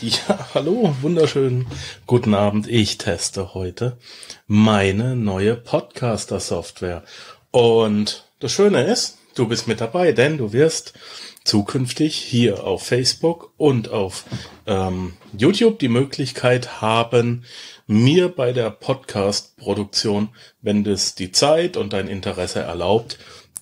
Ja, 0.00 0.50
hallo, 0.54 0.94
wunderschönen 1.00 1.66
guten 2.06 2.32
Abend. 2.32 2.68
Ich 2.68 2.98
teste 2.98 3.52
heute 3.54 3.98
meine 4.46 5.16
neue 5.16 5.56
Podcaster-Software. 5.56 7.02
Und 7.50 8.30
das 8.38 8.52
Schöne 8.52 8.84
ist, 8.84 9.18
du 9.34 9.48
bist 9.48 9.66
mit 9.66 9.80
dabei, 9.80 10.12
denn 10.12 10.38
du 10.38 10.52
wirst 10.52 10.92
zukünftig 11.42 12.14
hier 12.14 12.62
auf 12.62 12.84
Facebook 12.86 13.52
und 13.56 13.88
auf 13.88 14.24
ähm, 14.66 15.14
YouTube 15.36 15.80
die 15.80 15.88
Möglichkeit 15.88 16.80
haben, 16.80 17.42
mir 17.88 18.28
bei 18.28 18.52
der 18.52 18.70
Podcast-Produktion, 18.70 20.28
wenn 20.62 20.84
das 20.84 21.16
die 21.16 21.32
Zeit 21.32 21.76
und 21.76 21.92
dein 21.92 22.06
Interesse 22.06 22.60
erlaubt, 22.60 23.18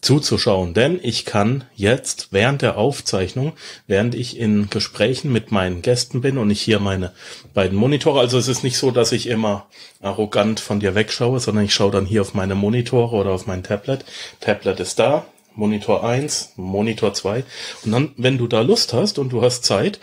zuzuschauen, 0.06 0.72
denn 0.72 1.00
ich 1.02 1.24
kann 1.24 1.64
jetzt 1.74 2.28
während 2.30 2.62
der 2.62 2.78
Aufzeichnung, 2.78 3.54
während 3.88 4.14
ich 4.14 4.38
in 4.38 4.70
Gesprächen 4.70 5.32
mit 5.32 5.50
meinen 5.50 5.82
Gästen 5.82 6.20
bin 6.20 6.38
und 6.38 6.48
ich 6.48 6.62
hier 6.62 6.78
meine 6.78 7.12
beiden 7.54 7.76
Monitore, 7.76 8.20
also 8.20 8.38
es 8.38 8.46
ist 8.46 8.62
nicht 8.62 8.78
so, 8.78 8.92
dass 8.92 9.10
ich 9.10 9.26
immer 9.26 9.66
arrogant 10.00 10.60
von 10.60 10.78
dir 10.78 10.94
wegschaue, 10.94 11.40
sondern 11.40 11.64
ich 11.64 11.74
schaue 11.74 11.90
dann 11.90 12.06
hier 12.06 12.22
auf 12.22 12.34
meine 12.34 12.54
Monitore 12.54 13.16
oder 13.16 13.30
auf 13.30 13.48
mein 13.48 13.64
Tablet. 13.64 14.04
Tablet 14.40 14.78
ist 14.78 15.00
da, 15.00 15.26
Monitor 15.56 16.04
1, 16.04 16.52
Monitor 16.54 17.12
2 17.12 17.42
und 17.84 17.90
dann, 17.90 18.12
wenn 18.16 18.38
du 18.38 18.46
da 18.46 18.60
Lust 18.60 18.92
hast 18.92 19.18
und 19.18 19.32
du 19.32 19.42
hast 19.42 19.64
Zeit, 19.64 19.98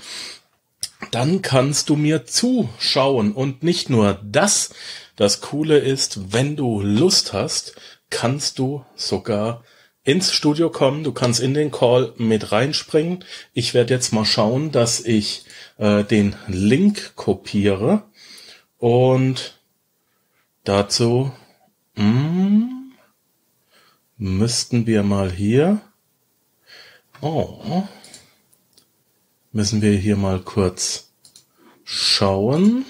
dann 1.12 1.42
kannst 1.42 1.90
du 1.90 1.96
mir 1.96 2.26
zuschauen. 2.26 3.32
Und 3.32 3.64
nicht 3.64 3.90
nur 3.90 4.20
das, 4.24 4.72
das 5.16 5.40
Coole 5.40 5.78
ist, 5.78 6.34
wenn 6.34 6.56
du 6.56 6.82
Lust 6.82 7.32
hast, 7.34 7.76
kannst 8.10 8.60
du 8.60 8.84
sogar 8.96 9.64
ins 10.04 10.34
Studio 10.34 10.70
kommen. 10.70 11.04
Du 11.04 11.12
kannst 11.12 11.40
in 11.40 11.54
den 11.54 11.72
Call 11.72 12.14
mit 12.18 12.52
reinspringen. 12.52 13.24
Ich 13.54 13.74
werde 13.74 13.94
jetzt 13.94 14.12
mal 14.12 14.26
schauen, 14.26 14.72
dass 14.72 15.00
ich 15.00 15.46
äh, 15.78 16.04
den 16.04 16.36
Link 16.48 17.16
kopiere 17.16 18.04
und 18.78 19.60
dazu 20.64 21.32
mm, 21.96 22.92
müssten 24.18 24.86
wir 24.86 25.04
mal 25.04 25.32
hier 25.32 25.82
oh, 27.22 27.84
müssen 29.52 29.82
wir 29.82 29.94
hier 29.94 30.18
mal 30.18 30.40
kurz 30.42 31.14
schauen. 31.86 32.86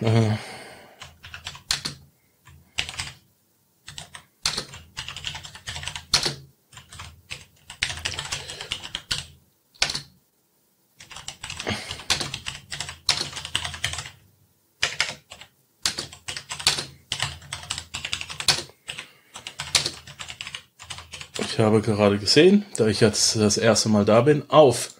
Äh. 0.00 0.50
Ich 21.52 21.58
habe 21.58 21.79
gerade 21.96 22.18
gesehen, 22.18 22.64
da 22.76 22.86
ich 22.86 23.00
jetzt 23.00 23.36
das 23.36 23.58
erste 23.58 23.88
Mal 23.88 24.04
da 24.04 24.22
bin, 24.22 24.44
auf 24.48 24.94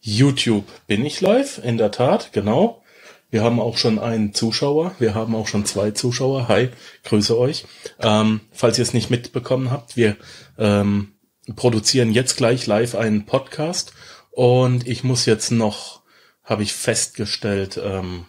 YouTube 0.00 0.64
bin 0.86 1.04
ich 1.04 1.20
live, 1.20 1.60
in 1.62 1.76
der 1.76 1.90
Tat, 1.90 2.32
genau. 2.32 2.82
Wir 3.30 3.42
haben 3.42 3.60
auch 3.60 3.76
schon 3.76 3.98
einen 3.98 4.32
Zuschauer. 4.32 4.94
Wir 4.98 5.14
haben 5.14 5.34
auch 5.34 5.46
schon 5.46 5.66
zwei 5.66 5.90
Zuschauer. 5.90 6.48
Hi, 6.48 6.70
grüße 7.04 7.38
euch. 7.38 7.66
Ähm, 8.00 8.40
falls 8.52 8.78
ihr 8.78 8.82
es 8.82 8.94
nicht 8.94 9.10
mitbekommen 9.10 9.70
habt, 9.70 9.98
wir 9.98 10.16
ähm, 10.56 11.12
produzieren 11.54 12.12
jetzt 12.12 12.36
gleich 12.36 12.66
live 12.66 12.94
einen 12.94 13.26
Podcast 13.26 13.92
und 14.30 14.86
ich 14.88 15.04
muss 15.04 15.26
jetzt 15.26 15.50
noch, 15.50 16.02
habe 16.42 16.62
ich 16.62 16.72
festgestellt, 16.72 17.78
ähm, 17.82 18.24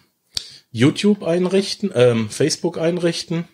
YouTube 0.70 1.22
einrichten, 1.22 1.90
ähm, 1.94 2.28
Facebook 2.28 2.76
einrichten. 2.76 3.48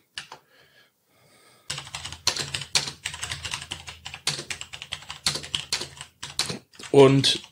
Und 6.96 7.42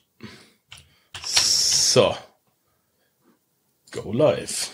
so. 1.22 2.16
Go 3.90 4.10
live. 4.10 4.70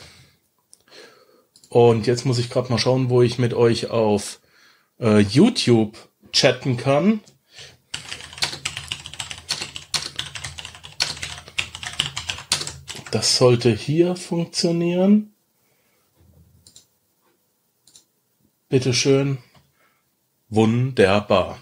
Und 1.68 2.06
jetzt 2.06 2.24
muss 2.24 2.38
ich 2.38 2.50
gerade 2.50 2.70
mal 2.70 2.78
schauen, 2.78 3.10
wo 3.10 3.20
ich 3.20 3.36
mit 3.40 3.52
euch 3.52 3.90
auf 3.90 4.38
äh, 5.00 5.18
YouTube 5.18 5.98
chatten 6.30 6.76
kann. 6.76 7.18
Das 13.10 13.38
sollte 13.38 13.74
hier 13.74 14.14
funktionieren. 14.14 15.34
Bitteschön. 18.68 19.38
Wunderbar. 20.48 21.58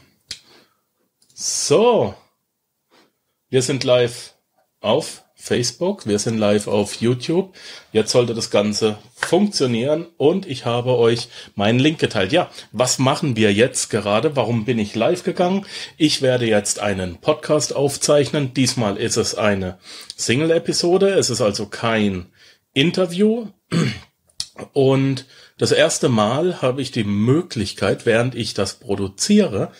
So. 1.32 2.14
Wir 3.50 3.62
sind 3.62 3.82
live 3.82 4.34
auf 4.82 5.24
Facebook, 5.34 6.06
wir 6.06 6.18
sind 6.18 6.36
live 6.36 6.66
auf 6.66 6.96
YouTube. 6.96 7.54
Jetzt 7.92 8.12
sollte 8.12 8.34
das 8.34 8.50
Ganze 8.50 8.98
funktionieren 9.14 10.06
und 10.18 10.46
ich 10.46 10.66
habe 10.66 10.98
euch 10.98 11.28
meinen 11.54 11.78
Link 11.78 11.98
geteilt. 11.98 12.30
Ja, 12.30 12.50
was 12.72 12.98
machen 12.98 13.36
wir 13.36 13.50
jetzt 13.54 13.88
gerade? 13.88 14.36
Warum 14.36 14.66
bin 14.66 14.78
ich 14.78 14.94
live 14.94 15.22
gegangen? 15.22 15.64
Ich 15.96 16.20
werde 16.20 16.46
jetzt 16.46 16.80
einen 16.80 17.22
Podcast 17.22 17.74
aufzeichnen. 17.74 18.52
Diesmal 18.52 18.98
ist 18.98 19.16
es 19.16 19.34
eine 19.34 19.78
Single-Episode. 20.18 21.08
Es 21.14 21.30
ist 21.30 21.40
also 21.40 21.68
kein 21.68 22.26
Interview. 22.74 23.46
Und 24.74 25.24
das 25.56 25.72
erste 25.72 26.10
Mal 26.10 26.60
habe 26.60 26.82
ich 26.82 26.90
die 26.90 27.04
Möglichkeit, 27.04 28.04
während 28.04 28.34
ich 28.34 28.52
das 28.52 28.74
produziere, 28.74 29.72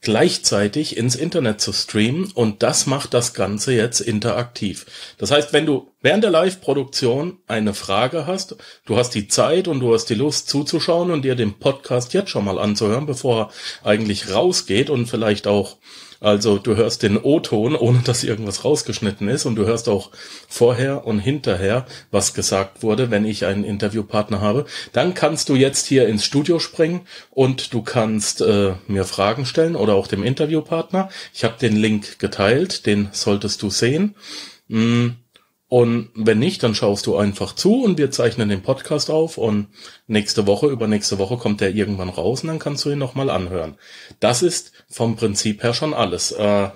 gleichzeitig 0.00 0.96
ins 0.96 1.16
Internet 1.16 1.60
zu 1.60 1.72
streamen 1.72 2.30
und 2.32 2.62
das 2.62 2.86
macht 2.86 3.14
das 3.14 3.34
Ganze 3.34 3.72
jetzt 3.72 4.00
interaktiv. 4.00 4.86
Das 5.18 5.30
heißt, 5.30 5.52
wenn 5.52 5.66
du 5.66 5.90
während 6.00 6.22
der 6.22 6.30
Live-Produktion 6.30 7.38
eine 7.48 7.74
Frage 7.74 8.26
hast, 8.26 8.56
du 8.86 8.96
hast 8.96 9.10
die 9.10 9.26
Zeit 9.26 9.66
und 9.66 9.80
du 9.80 9.92
hast 9.92 10.06
die 10.06 10.14
Lust 10.14 10.48
zuzuschauen 10.48 11.10
und 11.10 11.22
dir 11.22 11.34
den 11.34 11.58
Podcast 11.58 12.14
jetzt 12.14 12.30
schon 12.30 12.44
mal 12.44 12.58
anzuhören, 12.58 13.06
bevor 13.06 13.50
er 13.82 13.86
eigentlich 13.88 14.32
rausgeht 14.32 14.88
und 14.88 15.06
vielleicht 15.06 15.46
auch 15.46 15.78
also 16.20 16.58
du 16.58 16.76
hörst 16.76 17.02
den 17.02 17.16
O-Ton, 17.16 17.76
ohne 17.76 18.00
dass 18.04 18.24
irgendwas 18.24 18.64
rausgeschnitten 18.64 19.28
ist 19.28 19.46
und 19.46 19.56
du 19.56 19.66
hörst 19.66 19.88
auch 19.88 20.10
vorher 20.48 21.06
und 21.06 21.18
hinterher, 21.18 21.86
was 22.10 22.34
gesagt 22.34 22.82
wurde, 22.82 23.10
wenn 23.10 23.24
ich 23.24 23.46
einen 23.46 23.64
Interviewpartner 23.64 24.40
habe. 24.40 24.66
Dann 24.92 25.14
kannst 25.14 25.48
du 25.48 25.54
jetzt 25.54 25.86
hier 25.86 26.08
ins 26.08 26.24
Studio 26.24 26.58
springen 26.58 27.02
und 27.30 27.72
du 27.72 27.82
kannst 27.82 28.40
äh, 28.40 28.74
mir 28.86 29.04
Fragen 29.04 29.46
stellen 29.46 29.76
oder 29.76 29.94
auch 29.94 30.06
dem 30.06 30.22
Interviewpartner. 30.22 31.08
Ich 31.32 31.44
habe 31.44 31.54
den 31.60 31.76
Link 31.76 32.18
geteilt, 32.18 32.86
den 32.86 33.08
solltest 33.12 33.62
du 33.62 33.70
sehen. 33.70 34.14
Mm 34.68 35.10
und 35.68 36.08
wenn 36.14 36.38
nicht, 36.38 36.62
dann 36.62 36.74
schaust 36.74 37.06
du 37.06 37.16
einfach 37.16 37.54
zu 37.54 37.82
und 37.82 37.98
wir 37.98 38.10
zeichnen 38.10 38.48
den 38.48 38.62
Podcast 38.62 39.10
auf 39.10 39.36
und 39.36 39.68
nächste 40.06 40.46
Woche, 40.46 40.66
übernächste 40.66 41.18
Woche 41.18 41.36
kommt 41.36 41.60
der 41.60 41.74
irgendwann 41.74 42.08
raus 42.08 42.42
und 42.42 42.48
dann 42.48 42.58
kannst 42.58 42.86
du 42.86 42.90
ihn 42.90 42.98
nochmal 42.98 43.28
anhören. 43.28 43.76
Das 44.18 44.42
ist 44.42 44.72
vom 44.88 45.16
Prinzip 45.16 45.62
her 45.62 45.74
schon 45.74 45.92
alles. 45.92 46.32
Äh, 46.32 46.70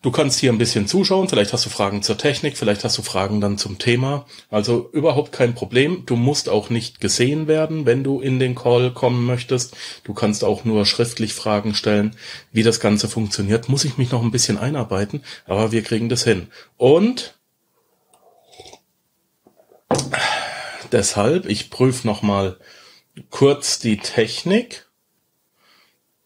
du 0.00 0.10
kannst 0.10 0.40
hier 0.40 0.50
ein 0.50 0.56
bisschen 0.56 0.86
zuschauen, 0.86 1.28
vielleicht 1.28 1.52
hast 1.52 1.66
du 1.66 1.68
Fragen 1.68 2.02
zur 2.02 2.16
Technik, 2.16 2.56
vielleicht 2.56 2.84
hast 2.84 2.96
du 2.96 3.02
Fragen 3.02 3.42
dann 3.42 3.58
zum 3.58 3.78
Thema. 3.78 4.24
Also 4.48 4.88
überhaupt 4.94 5.32
kein 5.32 5.54
Problem. 5.54 6.04
Du 6.06 6.16
musst 6.16 6.48
auch 6.48 6.70
nicht 6.70 7.02
gesehen 7.02 7.48
werden, 7.48 7.84
wenn 7.84 8.02
du 8.02 8.22
in 8.22 8.38
den 8.38 8.54
Call 8.54 8.94
kommen 8.94 9.26
möchtest. 9.26 9.76
Du 10.04 10.14
kannst 10.14 10.42
auch 10.42 10.64
nur 10.64 10.86
schriftlich 10.86 11.34
Fragen 11.34 11.74
stellen. 11.74 12.16
Wie 12.50 12.62
das 12.62 12.80
Ganze 12.80 13.08
funktioniert, 13.08 13.68
muss 13.68 13.84
ich 13.84 13.98
mich 13.98 14.10
noch 14.10 14.22
ein 14.22 14.30
bisschen 14.30 14.56
einarbeiten, 14.56 15.22
aber 15.44 15.70
wir 15.70 15.82
kriegen 15.82 16.08
das 16.08 16.24
hin. 16.24 16.46
Und 16.78 17.34
Deshalb, 20.92 21.46
ich 21.46 21.70
prüfe 21.70 22.06
nochmal 22.06 22.58
kurz 23.30 23.78
die 23.78 23.98
Technik. 23.98 24.86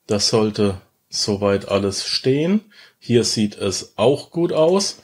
Das 0.06 0.28
sollte 0.28 0.80
soweit 1.10 1.68
alles 1.68 2.06
stehen. 2.06 2.72
Hier 2.98 3.24
sieht 3.24 3.56
es 3.56 3.92
auch 3.96 4.30
gut 4.30 4.52
aus. 4.52 5.02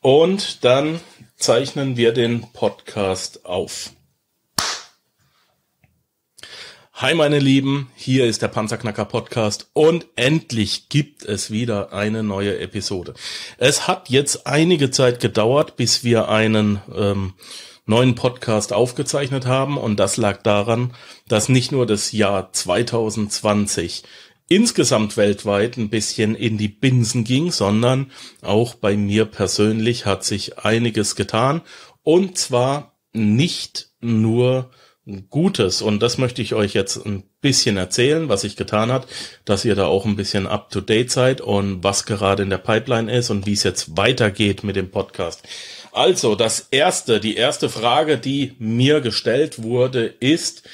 Und 0.00 0.64
dann 0.64 1.00
zeichnen 1.36 1.96
wir 1.96 2.12
den 2.12 2.52
Podcast 2.52 3.44
auf. 3.46 3.90
Hi 6.94 7.14
meine 7.14 7.38
Lieben, 7.38 7.90
hier 7.94 8.24
ist 8.24 8.40
der 8.40 8.48
Panzerknacker 8.48 9.04
Podcast 9.04 9.68
und 9.74 10.06
endlich 10.16 10.88
gibt 10.88 11.26
es 11.26 11.50
wieder 11.50 11.92
eine 11.92 12.22
neue 12.22 12.58
Episode. 12.58 13.12
Es 13.58 13.86
hat 13.86 14.08
jetzt 14.08 14.46
einige 14.46 14.90
Zeit 14.90 15.20
gedauert, 15.20 15.76
bis 15.76 16.04
wir 16.04 16.30
einen 16.30 16.80
ähm, 16.94 17.34
neuen 17.86 18.14
Podcast 18.14 18.72
aufgezeichnet 18.72 19.46
haben 19.46 19.78
und 19.78 19.98
das 19.98 20.16
lag 20.16 20.42
daran, 20.42 20.92
dass 21.28 21.48
nicht 21.48 21.72
nur 21.72 21.86
das 21.86 22.12
Jahr 22.12 22.52
2020 22.52 24.02
insgesamt 24.48 25.16
weltweit 25.16 25.76
ein 25.76 25.88
bisschen 25.88 26.34
in 26.34 26.58
die 26.58 26.68
Binsen 26.68 27.24
ging, 27.24 27.50
sondern 27.50 28.10
auch 28.42 28.74
bei 28.74 28.96
mir 28.96 29.24
persönlich 29.24 30.06
hat 30.06 30.24
sich 30.24 30.58
einiges 30.58 31.16
getan 31.16 31.62
und 32.02 32.36
zwar 32.38 32.96
nicht 33.12 33.90
nur 34.00 34.70
Gutes. 35.30 35.82
Und 35.82 36.02
das 36.02 36.18
möchte 36.18 36.42
ich 36.42 36.54
euch 36.54 36.74
jetzt 36.74 37.06
ein 37.06 37.22
bisschen 37.40 37.76
erzählen, 37.76 38.28
was 38.28 38.40
sich 38.40 38.56
getan 38.56 38.90
hat, 38.90 39.06
dass 39.44 39.64
ihr 39.64 39.76
da 39.76 39.86
auch 39.86 40.04
ein 40.04 40.16
bisschen 40.16 40.48
up 40.48 40.68
to 40.70 40.80
date 40.80 41.12
seid 41.12 41.40
und 41.40 41.84
was 41.84 42.06
gerade 42.06 42.42
in 42.42 42.50
der 42.50 42.58
Pipeline 42.58 43.12
ist 43.12 43.30
und 43.30 43.46
wie 43.46 43.52
es 43.52 43.62
jetzt 43.62 43.96
weitergeht 43.96 44.64
mit 44.64 44.74
dem 44.74 44.90
Podcast. 44.90 45.46
Also, 45.96 46.34
das 46.34 46.68
erste, 46.72 47.20
die 47.20 47.36
erste 47.36 47.70
Frage, 47.70 48.18
die 48.18 48.54
mir 48.58 49.00
gestellt 49.00 49.62
wurde, 49.62 50.04
ist, 50.04 50.68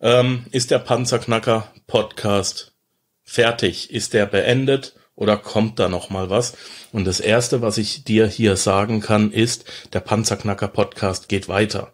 ähm, 0.00 0.46
ist 0.52 0.70
der 0.70 0.78
Panzerknacker 0.78 1.72
Podcast 1.88 2.76
fertig? 3.24 3.90
Ist 3.90 4.12
der 4.14 4.26
beendet? 4.26 4.94
Oder 5.16 5.36
kommt 5.36 5.80
da 5.80 5.88
noch 5.88 6.10
mal 6.10 6.30
was? 6.30 6.56
Und 6.92 7.08
das 7.08 7.18
erste, 7.18 7.60
was 7.60 7.76
ich 7.76 8.04
dir 8.04 8.28
hier 8.28 8.54
sagen 8.54 9.00
kann, 9.00 9.32
ist, 9.32 9.64
der 9.94 9.98
Panzerknacker 9.98 10.68
Podcast 10.68 11.28
geht 11.28 11.48
weiter. 11.48 11.92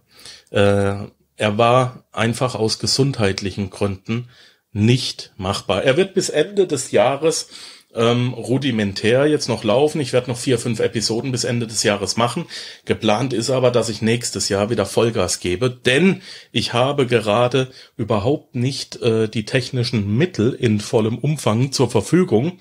Äh, 0.51 1.07
er 1.37 1.57
war 1.57 2.05
einfach 2.13 2.55
aus 2.55 2.81
gesundheitlichen 2.81 3.71
Gründen 3.71 4.29
nicht 4.73 5.33
machbar. 5.39 5.85
Er 5.85 5.97
wird 5.97 6.13
bis 6.13 6.29
Ende 6.29 6.67
des 6.67 6.91
Jahres 6.91 7.49
ähm, 7.95 8.35
rudimentär 8.35 9.27
jetzt 9.27 9.49
noch 9.49 9.65
laufen. 9.65 10.01
Ich 10.01 10.13
werde 10.13 10.31
noch 10.31 10.37
vier, 10.37 10.59
fünf 10.59 10.81
Episoden 10.81 11.33
bis 11.33 11.45
Ende 11.45 11.67
des 11.67 11.83
Jahres 11.83 12.17
machen. 12.17 12.47
Geplant 12.85 13.33
ist 13.33 13.51
aber, 13.51 13.71
dass 13.71 13.89
ich 13.89 14.03
nächstes 14.03 14.49
Jahr 14.49 14.71
wieder 14.71 14.87
Vollgas 14.87 15.41
gebe, 15.41 15.71
denn 15.71 16.23
ich 16.53 16.73
habe 16.73 17.07
gerade 17.07 17.71
überhaupt 17.97 18.55
nicht 18.55 19.01
äh, 19.03 19.29
die 19.29 19.45
technischen 19.45 20.17
Mittel 20.17 20.53
in 20.53 20.81
vollem 20.81 21.19
Umfang 21.19 21.73
zur 21.73 21.91
Verfügung, 21.91 22.59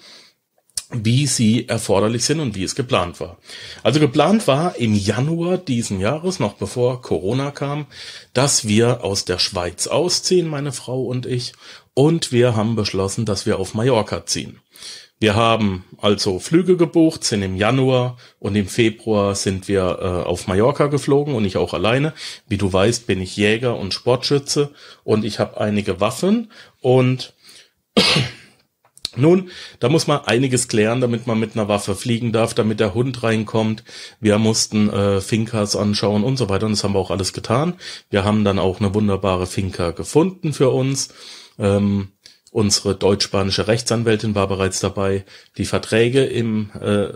wie 0.94 1.26
sie 1.26 1.68
erforderlich 1.68 2.24
sind 2.24 2.40
und 2.40 2.56
wie 2.56 2.64
es 2.64 2.76
geplant 2.76 3.20
war. 3.20 3.38
Also 3.82 4.00
geplant 4.00 4.48
war 4.48 4.76
im 4.76 4.94
Januar 4.94 5.58
diesen 5.58 6.00
Jahres, 6.00 6.40
noch 6.40 6.54
bevor 6.54 7.02
Corona 7.02 7.52
kam, 7.52 7.88
dass 8.34 8.68
wir 8.68 9.04
aus 9.04 9.26
der 9.26 9.40
Schweiz 9.40 9.88
ausziehen, 9.88 10.48
meine 10.48 10.72
Frau 10.72 11.04
und 11.04 11.26
ich, 11.26 11.54
und 11.96 12.32
wir 12.32 12.56
haben 12.56 12.76
beschlossen, 12.76 13.26
dass 13.26 13.46
wir 13.46 13.60
auf 13.60 13.74
Mallorca 13.74 14.26
ziehen. 14.26 14.60
Wir 15.24 15.36
haben 15.36 15.86
also 16.00 16.38
Flüge 16.38 16.76
gebucht, 16.76 17.24
sind 17.24 17.44
im 17.44 17.56
Januar 17.56 18.18
und 18.40 18.58
im 18.58 18.68
Februar 18.68 19.36
sind 19.36 19.70
wir 19.70 20.00
äh, 20.02 20.28
auf 20.28 20.48
Mallorca 20.48 20.88
geflogen 20.88 21.34
und 21.34 21.46
ich 21.46 21.56
auch 21.56 21.74
alleine. 21.74 22.12
Wie 22.50 22.58
du 22.58 22.74
weißt, 22.74 23.08
bin 23.08 23.22
ich 23.22 23.38
Jäger 23.38 23.78
und 23.78 23.94
Sportschütze 23.94 24.72
und 25.06 25.24
ich 25.24 25.40
habe 25.40 25.62
einige 25.62 26.02
Waffen 26.02 26.52
und 26.82 27.36
nun, 29.16 29.50
da 29.80 29.88
muss 29.88 30.08
man 30.08 30.26
einiges 30.26 30.68
klären, 30.68 31.00
damit 31.00 31.26
man 31.26 31.40
mit 31.40 31.56
einer 31.56 31.70
Waffe 31.70 31.96
fliegen 31.96 32.34
darf, 32.34 32.54
damit 32.54 32.82
der 32.82 32.94
Hund 32.94 33.24
reinkommt. 33.24 33.86
Wir 34.20 34.38
mussten 34.40 34.90
äh, 34.90 35.22
Finkas 35.22 35.78
anschauen 35.78 36.26
und 36.26 36.36
so 36.36 36.50
weiter 36.50 36.66
und 36.66 36.74
das 36.74 36.84
haben 36.84 36.96
wir 36.96 37.00
auch 37.00 37.12
alles 37.12 37.32
getan. 37.32 37.76
Wir 38.10 38.26
haben 38.26 38.44
dann 38.44 38.60
auch 38.60 38.82
eine 38.82 38.94
wunderbare 38.94 39.48
Finca 39.48 39.92
gefunden 39.92 40.52
für 40.52 40.72
uns. 40.72 41.14
Ähm, 41.58 42.10
unsere 42.54 42.96
deutsch-spanische 42.96 43.68
Rechtsanwältin 43.68 44.36
war 44.36 44.48
bereits 44.48 44.80
dabei, 44.80 45.26
die 45.58 45.66
Verträge 45.66 46.24
im 46.24 46.70
äh, 46.80 47.10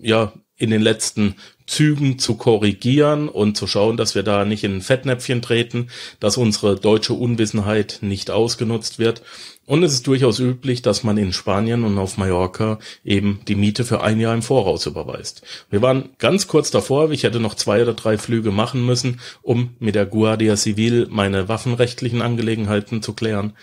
ja 0.00 0.32
in 0.56 0.70
den 0.70 0.82
letzten 0.82 1.34
Zügen 1.66 2.18
zu 2.18 2.36
korrigieren 2.36 3.28
und 3.28 3.56
zu 3.56 3.66
schauen, 3.66 3.96
dass 3.96 4.14
wir 4.14 4.22
da 4.22 4.44
nicht 4.44 4.62
in 4.62 4.76
ein 4.76 4.82
Fettnäpfchen 4.82 5.42
treten, 5.42 5.88
dass 6.20 6.36
unsere 6.36 6.76
deutsche 6.76 7.14
Unwissenheit 7.14 7.98
nicht 8.02 8.30
ausgenutzt 8.30 8.98
wird. 8.98 9.22
Und 9.66 9.82
es 9.82 9.94
ist 9.94 10.06
durchaus 10.06 10.38
üblich, 10.38 10.82
dass 10.82 11.02
man 11.02 11.16
in 11.16 11.32
Spanien 11.32 11.84
und 11.84 11.98
auf 11.98 12.18
Mallorca 12.18 12.78
eben 13.02 13.40
die 13.48 13.54
Miete 13.56 13.84
für 13.84 14.02
ein 14.02 14.20
Jahr 14.20 14.34
im 14.34 14.42
Voraus 14.42 14.86
überweist. 14.86 15.42
Wir 15.70 15.82
waren 15.82 16.10
ganz 16.18 16.46
kurz 16.46 16.70
davor, 16.70 17.10
ich 17.10 17.24
hätte 17.24 17.40
noch 17.40 17.54
zwei 17.54 17.82
oder 17.82 17.94
drei 17.94 18.18
Flüge 18.18 18.52
machen 18.52 18.84
müssen, 18.84 19.20
um 19.42 19.74
mit 19.80 19.94
der 19.94 20.06
Guardia 20.06 20.56
Civil 20.56 21.08
meine 21.10 21.48
waffenrechtlichen 21.48 22.22
Angelegenheiten 22.22 23.02
zu 23.02 23.14
klären. 23.14 23.54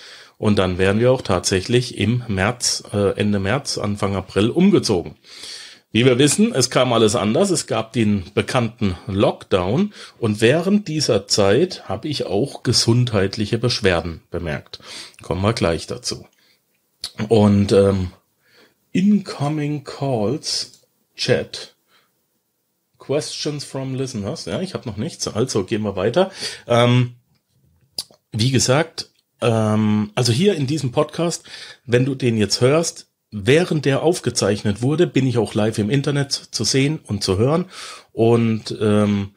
Und 0.41 0.57
dann 0.57 0.79
wären 0.79 0.99
wir 0.99 1.11
auch 1.11 1.21
tatsächlich 1.21 1.99
im 1.99 2.23
März, 2.27 2.83
äh, 2.91 3.15
Ende 3.15 3.39
März, 3.39 3.77
Anfang 3.77 4.15
April 4.15 4.49
umgezogen. 4.49 5.13
Wie 5.91 6.03
wir 6.03 6.17
wissen, 6.17 6.51
es 6.55 6.71
kam 6.71 6.93
alles 6.93 7.15
anders. 7.15 7.51
Es 7.51 7.67
gab 7.67 7.93
den 7.93 8.23
bekannten 8.33 8.95
Lockdown 9.05 9.93
und 10.17 10.41
während 10.41 10.87
dieser 10.87 11.27
Zeit 11.27 11.87
habe 11.87 12.07
ich 12.07 12.25
auch 12.25 12.63
gesundheitliche 12.63 13.59
Beschwerden 13.59 14.21
bemerkt. 14.31 14.79
Kommen 15.21 15.43
wir 15.43 15.53
gleich 15.53 15.85
dazu. 15.85 16.25
Und 17.29 17.71
ähm, 17.71 18.11
Incoming 18.93 19.83
Calls 19.83 20.81
Chat. 21.15 21.75
Questions 22.97 23.63
from 23.63 23.93
Listeners. 23.93 24.45
Ja, 24.45 24.59
ich 24.59 24.73
habe 24.73 24.89
noch 24.89 24.97
nichts. 24.97 25.27
Also 25.27 25.65
gehen 25.65 25.83
wir 25.83 25.95
weiter. 25.95 26.31
Ähm, 26.65 27.13
wie 28.31 28.49
gesagt, 28.49 29.10
ähm, 29.41 30.11
also 30.15 30.31
hier 30.31 30.55
in 30.55 30.67
diesem 30.67 30.91
Podcast, 30.91 31.43
wenn 31.85 32.05
du 32.05 32.15
den 32.15 32.37
jetzt 32.37 32.61
hörst, 32.61 33.07
während 33.31 33.85
der 33.85 34.03
aufgezeichnet 34.03 34.81
wurde, 34.81 35.07
bin 35.07 35.25
ich 35.25 35.37
auch 35.37 35.53
live 35.53 35.77
im 35.77 35.89
Internet 35.89 36.31
zu 36.31 36.63
sehen 36.63 36.99
und 37.05 37.23
zu 37.23 37.37
hören. 37.37 37.65
Und 38.11 38.77
ähm, 38.81 39.31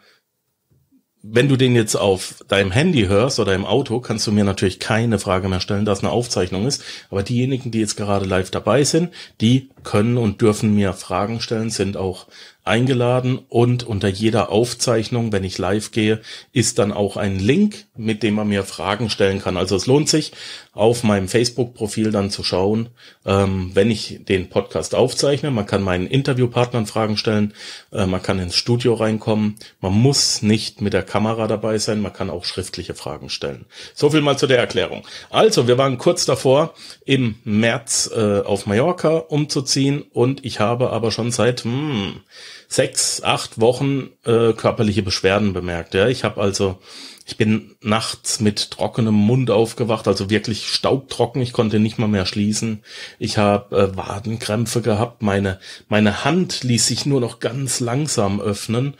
wenn 1.27 1.49
du 1.49 1.57
den 1.57 1.75
jetzt 1.75 1.95
auf 1.95 2.45
deinem 2.49 2.71
Handy 2.71 3.07
hörst 3.07 3.39
oder 3.39 3.55
im 3.55 3.65
Auto, 3.65 4.01
kannst 4.01 4.27
du 4.27 4.33
mir 4.33 4.45
natürlich 4.45 4.79
keine 4.79 5.19
Frage 5.19 5.49
mehr 5.49 5.61
stellen, 5.61 5.87
dass 5.87 6.01
eine 6.01 6.11
Aufzeichnung 6.11 6.67
ist. 6.67 6.85
Aber 7.09 7.23
diejenigen, 7.23 7.71
die 7.71 7.81
jetzt 7.81 7.97
gerade 7.97 8.27
live 8.27 8.51
dabei 8.51 8.85
sind, 8.85 9.11
die 9.41 9.71
können 9.85 10.19
und 10.19 10.43
dürfen 10.43 10.75
mir 10.75 10.93
Fragen 10.93 11.41
stellen, 11.41 11.71
sind 11.71 11.97
auch 11.97 12.27
eingeladen 12.65 13.39
und 13.49 13.85
unter 13.85 14.09
jeder 14.09 14.51
Aufzeichnung, 14.51 15.33
wenn 15.33 15.45
ich 15.45 15.59
live 15.59 15.91
gehe, 15.91 16.21
ist 16.53 16.79
dann 16.79 16.93
auch 16.93 17.17
ein 17.17 17.39
Link, 17.39 17.87
mit 17.95 18.23
dem 18.23 18.35
man 18.35 18.49
mir 18.49 18.65
Fragen 18.65 19.11
stellen 19.11 19.41
kann. 19.41 19.57
Also 19.59 19.77
es 19.77 19.87
lohnt 19.87 20.09
sich, 20.09 20.33
auf 20.73 21.05
meinem 21.05 21.29
Facebook-Profil 21.29 22.11
dann 22.11 22.31
zu 22.31 22.43
schauen, 22.43 22.89
ähm, 23.25 23.71
wenn 23.75 23.91
ich 23.91 24.21
den 24.25 24.49
Podcast 24.49 24.95
aufzeichne. 24.95 25.51
Man 25.51 25.67
kann 25.67 25.83
meinen 25.83 26.07
Interviewpartnern 26.07 26.87
Fragen 26.87 27.17
stellen, 27.17 27.55
äh, 27.93 28.07
man 28.07 28.23
kann 28.23 28.39
ins 28.39 28.57
Studio 28.57 28.95
reinkommen, 28.95 29.57
man 29.81 29.93
muss 29.93 30.43
nicht 30.43 30.81
mit 30.81 30.93
der 30.93 31.03
Kamera 31.03 31.47
dabei 31.47 31.79
sein, 31.79 32.01
man 32.01 32.13
kann 32.13 32.31
auch 32.31 32.45
schriftliche 32.45 32.95
Fragen 32.95 33.29
stellen. 33.29 33.67
So 33.95 34.11
viel 34.11 34.21
mal 34.21 34.37
zu 34.37 34.47
der 34.47 34.59
Erklärung. 34.59 35.07
Also, 35.31 35.69
wir 35.69 35.79
waren 35.79 35.99
kurz 35.99 36.25
davor, 36.25 36.75
im 37.05 37.37
März 37.45 38.11
äh, 38.15 38.41
auf 38.41 38.67
Mallorca 38.67 39.17
umzuziehen 39.17 40.03
und 40.13 40.45
ich 40.45 40.61
habe 40.61 40.91
aber 40.91 41.13
schon 41.13 41.31
seit 41.31 41.65
hm, 41.65 42.21
sechs, 42.69 43.23
acht 43.23 43.61
Wochen 43.61 44.11
äh, 44.25 44.53
körperliche 44.53 45.03
Beschwerden 45.03 45.53
bemerkt. 45.53 45.95
Ja, 45.95 46.09
ich 46.09 46.25
habe 46.25 46.41
also, 46.41 46.79
ich 47.27 47.37
bin 47.37 47.77
nachts 47.81 48.41
mit 48.41 48.71
trockenem 48.71 49.15
Mund 49.15 49.51
aufgewacht, 49.51 50.09
also 50.09 50.31
wirklich 50.31 50.67
staubtrocken. 50.69 51.41
Ich 51.41 51.53
konnte 51.53 51.81
nicht 51.81 51.99
mal 51.99 52.09
mehr 52.09 52.27
schließen. 52.27 52.83
Ich 53.19 53.39
habe 53.39 53.77
äh, 53.77 53.97
Wadenkrämpfe 53.97 54.83
gehabt. 54.83 55.23
Meine 55.23 55.59
meine 55.89 56.25
Hand 56.25 56.65
ließ 56.65 56.87
sich 56.87 57.07
nur 57.07 57.21
noch 57.21 57.41
ganz 57.41 57.81
langsam 57.81 58.41
öffnen 58.41 58.95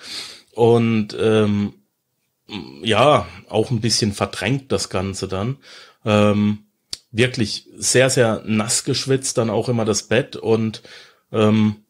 und 0.53 1.17
ähm, 1.21 1.75
ja 2.83 3.27
auch 3.49 3.71
ein 3.71 3.81
bisschen 3.81 4.13
verdrängt 4.13 4.73
das 4.73 4.89
Ganze 4.89 5.29
dann. 5.29 5.59
Ähm, 6.05 6.67
wirklich 7.11 7.67
sehr 7.77 8.11
sehr 8.11 8.43
nass 8.47 8.85
geschwitzt, 8.85 9.39
dann 9.39 9.51
auch 9.51 9.69
immer 9.69 9.85
das 9.85 10.05
Bett 10.05 10.37
und 10.37 10.83
ähm, 11.33 11.84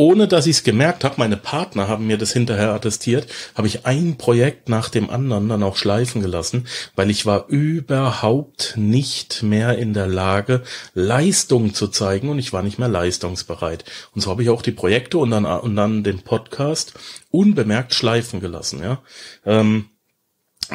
ohne 0.00 0.26
dass 0.26 0.46
ich 0.46 0.56
es 0.56 0.62
gemerkt 0.64 1.04
habe, 1.04 1.16
meine 1.18 1.36
Partner 1.36 1.86
haben 1.86 2.06
mir 2.06 2.16
das 2.16 2.32
hinterher 2.32 2.72
attestiert, 2.72 3.26
habe 3.54 3.66
ich 3.68 3.84
ein 3.84 4.16
Projekt 4.16 4.70
nach 4.70 4.88
dem 4.88 5.10
anderen 5.10 5.50
dann 5.50 5.62
auch 5.62 5.76
schleifen 5.76 6.22
gelassen, 6.22 6.66
weil 6.96 7.10
ich 7.10 7.26
war 7.26 7.48
überhaupt 7.48 8.78
nicht 8.78 9.42
mehr 9.42 9.76
in 9.76 9.92
der 9.92 10.06
Lage, 10.06 10.62
Leistung 10.94 11.74
zu 11.74 11.86
zeigen 11.86 12.30
und 12.30 12.38
ich 12.38 12.54
war 12.54 12.62
nicht 12.62 12.78
mehr 12.78 12.88
leistungsbereit. 12.88 13.84
Und 14.14 14.22
so 14.22 14.30
habe 14.30 14.42
ich 14.42 14.48
auch 14.48 14.62
die 14.62 14.72
Projekte 14.72 15.18
und 15.18 15.32
dann, 15.32 15.44
und 15.44 15.76
dann 15.76 16.02
den 16.02 16.22
Podcast 16.22 16.94
unbemerkt 17.30 17.92
schleifen 17.92 18.40
gelassen. 18.40 18.82
Ja. 18.82 19.02
Ähm, 19.44 19.90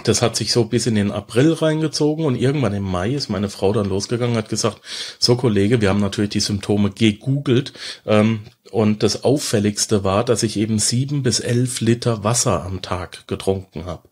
das 0.04 0.22
hat 0.22 0.36
sich 0.36 0.52
so 0.52 0.66
bis 0.66 0.86
in 0.86 0.94
den 0.94 1.12
April 1.12 1.54
reingezogen 1.54 2.26
und 2.26 2.36
irgendwann 2.36 2.74
im 2.74 2.84
Mai 2.84 3.12
ist 3.12 3.30
meine 3.30 3.50
Frau 3.50 3.74
dann 3.74 3.90
losgegangen, 3.90 4.36
hat 4.36 4.50
gesagt, 4.50 4.82
so 5.18 5.36
Kollege, 5.36 5.82
wir 5.82 5.90
haben 5.90 6.02
natürlich 6.02 6.32
die 6.32 6.42
Symptome 6.42 6.92
gegoogelt 6.92 7.74
ähm, 8.06 8.42
und 8.76 9.04
das 9.04 9.24
Auffälligste 9.24 10.04
war, 10.04 10.26
dass 10.26 10.44
ich 10.44 10.58
eben 10.58 10.80
sieben 10.80 11.24
bis 11.24 11.40
elf 11.40 11.80
Liter 11.80 12.26
Wasser 12.26 12.66
am 12.66 12.82
Tag 12.82 13.26
getrunken 13.26 13.86
habe. 13.86 14.10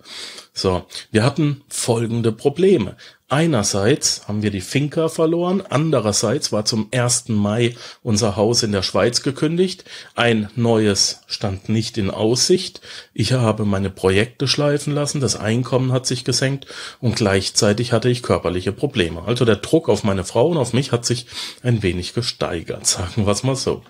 So, 0.54 0.86
wir 1.12 1.26
hatten 1.26 1.64
folgende 1.68 2.32
Probleme. 2.32 2.96
Einerseits 3.28 4.26
haben 4.26 4.42
wir 4.42 4.52
die 4.52 4.62
Finca 4.62 5.10
verloren, 5.10 5.62
andererseits 5.68 6.54
war 6.54 6.64
zum 6.64 6.88
1. 6.94 7.28
Mai 7.28 7.76
unser 8.04 8.38
Haus 8.38 8.64
in 8.64 8.72
der 8.72 8.84
Schweiz 8.84 9.22
gekündigt. 9.22 9.84
Ein 10.16 10.50
neues 10.56 11.20
stand 11.28 11.68
nicht 11.68 11.98
in 11.98 12.10
Aussicht. 12.10 12.80
Ich 13.14 13.34
habe 13.34 13.66
meine 13.66 13.90
Projekte 13.90 14.48
schleifen 14.48 14.94
lassen, 14.94 15.20
das 15.20 15.36
Einkommen 15.36 15.92
hat 15.92 16.06
sich 16.06 16.24
gesenkt 16.24 16.68
und 17.02 17.18
gleichzeitig 17.18 17.92
hatte 17.92 18.08
ich 18.08 18.24
körperliche 18.24 18.72
Probleme. 18.72 19.24
Also 19.26 19.44
der 19.44 19.58
Druck 19.58 19.90
auf 19.90 20.06
meine 20.06 20.24
Frau 20.24 20.48
und 20.48 20.58
auf 20.58 20.72
mich 20.72 20.94
hat 20.94 21.04
sich 21.04 21.26
ein 21.64 21.84
wenig 21.84 22.14
gesteigert, 22.14 22.88
sagen 22.88 23.26
wir 23.26 23.34
es 23.34 23.44
mal 23.44 23.58
so. 23.58 23.82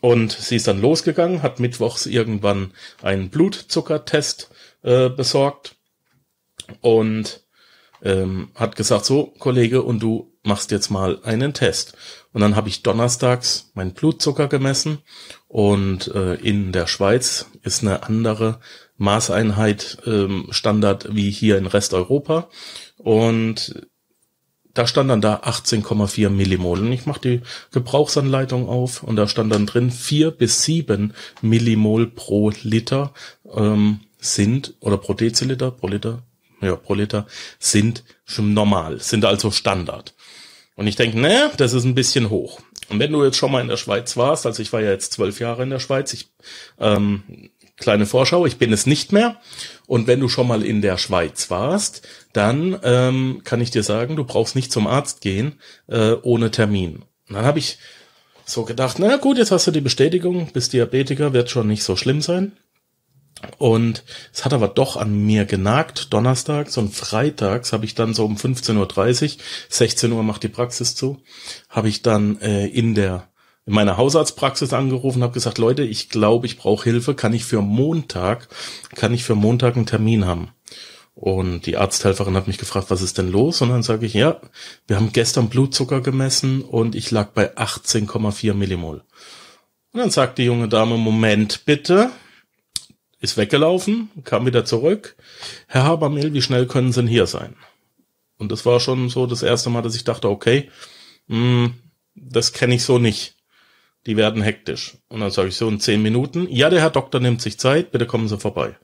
Und 0.00 0.32
sie 0.32 0.56
ist 0.56 0.68
dann 0.68 0.80
losgegangen, 0.80 1.42
hat 1.42 1.60
mittwochs 1.60 2.06
irgendwann 2.06 2.72
einen 3.02 3.30
Blutzuckertest 3.30 4.50
äh, 4.82 5.08
besorgt 5.08 5.76
und 6.80 7.42
ähm, 8.02 8.50
hat 8.54 8.76
gesagt, 8.76 9.04
so 9.04 9.26
Kollege, 9.38 9.82
und 9.82 10.00
du 10.00 10.32
machst 10.42 10.70
jetzt 10.70 10.90
mal 10.90 11.20
einen 11.24 11.54
Test. 11.54 11.96
Und 12.32 12.42
dann 12.42 12.56
habe 12.56 12.68
ich 12.68 12.82
donnerstags 12.82 13.70
meinen 13.74 13.94
Blutzucker 13.94 14.48
gemessen 14.48 14.98
und 15.48 16.08
äh, 16.08 16.34
in 16.34 16.72
der 16.72 16.86
Schweiz 16.86 17.46
ist 17.62 17.82
eine 17.82 18.02
andere 18.02 18.60
Maßeinheit 18.96 19.98
ähm, 20.06 20.48
Standard 20.50 21.14
wie 21.14 21.30
hier 21.30 21.56
in 21.56 21.66
Resteuropa. 21.66 22.50
Und 22.98 23.86
da 24.74 24.86
stand 24.86 25.08
dann 25.08 25.20
da 25.20 25.36
18,4 25.36 26.28
Millimol. 26.30 26.80
Und 26.80 26.92
ich 26.92 27.06
mache 27.06 27.20
die 27.20 27.40
Gebrauchsanleitung 27.72 28.68
auf 28.68 29.02
und 29.02 29.16
da 29.16 29.28
stand 29.28 29.52
dann 29.52 29.66
drin, 29.66 29.90
vier 29.90 30.30
bis 30.30 30.62
sieben 30.62 31.14
Millimol 31.40 32.08
pro 32.08 32.50
Liter 32.62 33.14
ähm, 33.54 34.00
sind, 34.18 34.74
oder 34.80 34.98
pro 34.98 35.14
Deziliter, 35.14 35.70
pro 35.70 35.86
Liter, 35.86 36.22
ja, 36.60 36.76
pro 36.76 36.94
Liter, 36.94 37.26
sind 37.58 38.04
schon 38.24 38.54
normal, 38.54 39.00
sind 39.00 39.24
also 39.24 39.50
Standard. 39.50 40.14
Und 40.76 40.86
ich 40.86 40.96
denke, 40.96 41.18
naja, 41.20 41.50
das 41.56 41.72
ist 41.72 41.84
ein 41.84 41.94
bisschen 41.94 42.30
hoch. 42.30 42.60
Und 42.88 42.98
wenn 42.98 43.12
du 43.12 43.24
jetzt 43.24 43.36
schon 43.36 43.52
mal 43.52 43.60
in 43.60 43.68
der 43.68 43.76
Schweiz 43.76 44.16
warst, 44.16 44.44
also 44.44 44.60
ich 44.60 44.72
war 44.72 44.80
ja 44.80 44.90
jetzt 44.90 45.12
zwölf 45.12 45.40
Jahre 45.40 45.62
in 45.62 45.70
der 45.70 45.78
Schweiz, 45.78 46.12
ich, 46.12 46.28
ähm, 46.78 47.50
kleine 47.76 48.06
Vorschau, 48.06 48.46
ich 48.46 48.56
bin 48.56 48.72
es 48.72 48.86
nicht 48.86 49.12
mehr. 49.12 49.40
Und 49.86 50.06
wenn 50.06 50.20
du 50.20 50.28
schon 50.28 50.48
mal 50.48 50.64
in 50.64 50.82
der 50.82 50.98
Schweiz 50.98 51.50
warst, 51.50 52.02
dann 52.32 52.78
ähm, 52.82 53.42
kann 53.44 53.60
ich 53.60 53.70
dir 53.70 53.82
sagen, 53.82 54.16
du 54.16 54.24
brauchst 54.24 54.56
nicht 54.56 54.72
zum 54.72 54.86
Arzt 54.86 55.20
gehen 55.20 55.60
äh, 55.88 56.12
ohne 56.22 56.50
Termin. 56.50 57.04
Und 57.28 57.36
dann 57.36 57.44
habe 57.44 57.58
ich 57.58 57.78
so 58.44 58.64
gedacht, 58.64 58.98
na 58.98 59.16
gut, 59.16 59.38
jetzt 59.38 59.50
hast 59.50 59.66
du 59.66 59.70
die 59.70 59.80
Bestätigung, 59.80 60.50
bist 60.52 60.72
Diabetiker, 60.72 61.32
wird 61.32 61.50
schon 61.50 61.66
nicht 61.66 61.82
so 61.82 61.96
schlimm 61.96 62.20
sein. 62.20 62.52
Und 63.58 64.04
es 64.32 64.44
hat 64.44 64.52
aber 64.52 64.68
doch 64.68 64.96
an 64.96 65.26
mir 65.26 65.44
genagt, 65.44 66.12
donnerstags 66.12 66.78
und 66.78 66.94
freitags 66.94 67.72
habe 67.72 67.84
ich 67.84 67.94
dann 67.94 68.14
so 68.14 68.24
um 68.24 68.36
15.30 68.36 69.24
Uhr, 69.24 69.42
16 69.68 70.12
Uhr 70.12 70.22
macht 70.22 70.42
die 70.42 70.48
Praxis 70.48 70.94
zu, 70.94 71.20
habe 71.68 71.88
ich 71.88 72.02
dann 72.02 72.40
äh, 72.40 72.66
in 72.66 72.94
der 72.94 73.28
in 73.66 73.72
meiner 73.72 73.96
Hausarztpraxis 73.96 74.72
angerufen, 74.72 75.22
habe 75.22 75.32
gesagt, 75.32 75.58
Leute, 75.58 75.82
ich 75.82 76.10
glaube, 76.10 76.46
ich 76.46 76.58
brauche 76.58 76.84
Hilfe, 76.84 77.14
kann 77.14 77.32
ich 77.32 77.44
für 77.44 77.62
Montag, 77.62 78.48
kann 78.94 79.14
ich 79.14 79.24
für 79.24 79.34
Montag 79.34 79.76
einen 79.76 79.86
Termin 79.86 80.26
haben? 80.26 80.50
Und 81.14 81.66
die 81.66 81.76
Arzthelferin 81.76 82.36
hat 82.36 82.48
mich 82.48 82.58
gefragt, 82.58 82.90
was 82.90 83.00
ist 83.00 83.18
denn 83.18 83.30
los? 83.30 83.62
Und 83.62 83.68
dann 83.70 83.82
sage 83.82 84.04
ich, 84.04 84.14
ja, 84.14 84.40
wir 84.86 84.96
haben 84.96 85.12
gestern 85.12 85.48
Blutzucker 85.48 86.00
gemessen 86.00 86.62
und 86.62 86.94
ich 86.94 87.10
lag 87.10 87.30
bei 87.30 87.56
18,4 87.56 88.52
Millimol. 88.52 89.04
Und 89.92 90.00
dann 90.00 90.10
sagt 90.10 90.38
die 90.38 90.44
junge 90.44 90.68
Dame, 90.68 90.98
Moment 90.98 91.64
bitte, 91.64 92.10
ist 93.20 93.36
weggelaufen, 93.36 94.10
kam 94.24 94.44
wieder 94.44 94.64
zurück. 94.64 95.16
Herr 95.68 95.84
Habermehl, 95.84 96.32
wie 96.34 96.42
schnell 96.42 96.66
können 96.66 96.92
Sie 96.92 97.00
denn 97.00 97.08
hier 97.08 97.26
sein? 97.26 97.56
Und 98.36 98.50
das 98.50 98.66
war 98.66 98.80
schon 98.80 99.08
so 99.08 99.26
das 99.26 99.42
erste 99.42 99.70
Mal, 99.70 99.82
dass 99.82 99.94
ich 99.94 100.04
dachte, 100.04 100.28
okay, 100.28 100.68
mh, 101.28 101.36
hm, 101.36 101.74
das 102.16 102.52
kenne 102.52 102.74
ich 102.74 102.84
so 102.84 102.98
nicht. 102.98 103.36
Die 104.06 104.16
werden 104.16 104.42
hektisch. 104.42 104.98
Und 105.08 105.20
dann 105.20 105.30
sage 105.30 105.48
ich 105.48 105.56
so 105.56 105.68
in 105.68 105.80
zehn 105.80 106.02
Minuten, 106.02 106.46
ja, 106.50 106.70
der 106.70 106.80
Herr 106.80 106.90
Doktor 106.90 107.20
nimmt 107.20 107.40
sich 107.40 107.58
Zeit, 107.58 107.90
bitte 107.90 108.06
kommen 108.06 108.28
Sie 108.28 108.38
vorbei. 108.38 108.76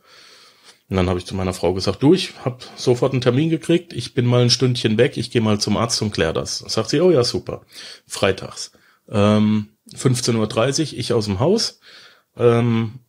Und 0.88 0.96
dann 0.96 1.08
habe 1.08 1.20
ich 1.20 1.26
zu 1.26 1.36
meiner 1.36 1.54
Frau 1.54 1.72
gesagt, 1.72 2.02
du, 2.02 2.14
ich 2.14 2.32
habe 2.44 2.58
sofort 2.74 3.12
einen 3.12 3.20
Termin 3.20 3.48
gekriegt, 3.48 3.92
ich 3.92 4.12
bin 4.12 4.26
mal 4.26 4.42
ein 4.42 4.50
Stündchen 4.50 4.98
weg, 4.98 5.16
ich 5.16 5.30
gehe 5.30 5.40
mal 5.40 5.60
zum 5.60 5.76
Arzt 5.76 6.02
und 6.02 6.10
klär 6.10 6.32
das. 6.32 6.58
Sagt 6.58 6.90
sie, 6.90 7.00
oh 7.00 7.12
ja, 7.12 7.22
super. 7.22 7.62
Freitags. 8.08 8.72
Ähm, 9.08 9.68
15.30 9.94 10.92
Uhr, 10.92 10.98
ich 10.98 11.12
aus 11.12 11.26
dem 11.26 11.38
Haus. 11.38 11.80
Ähm, 12.36 13.00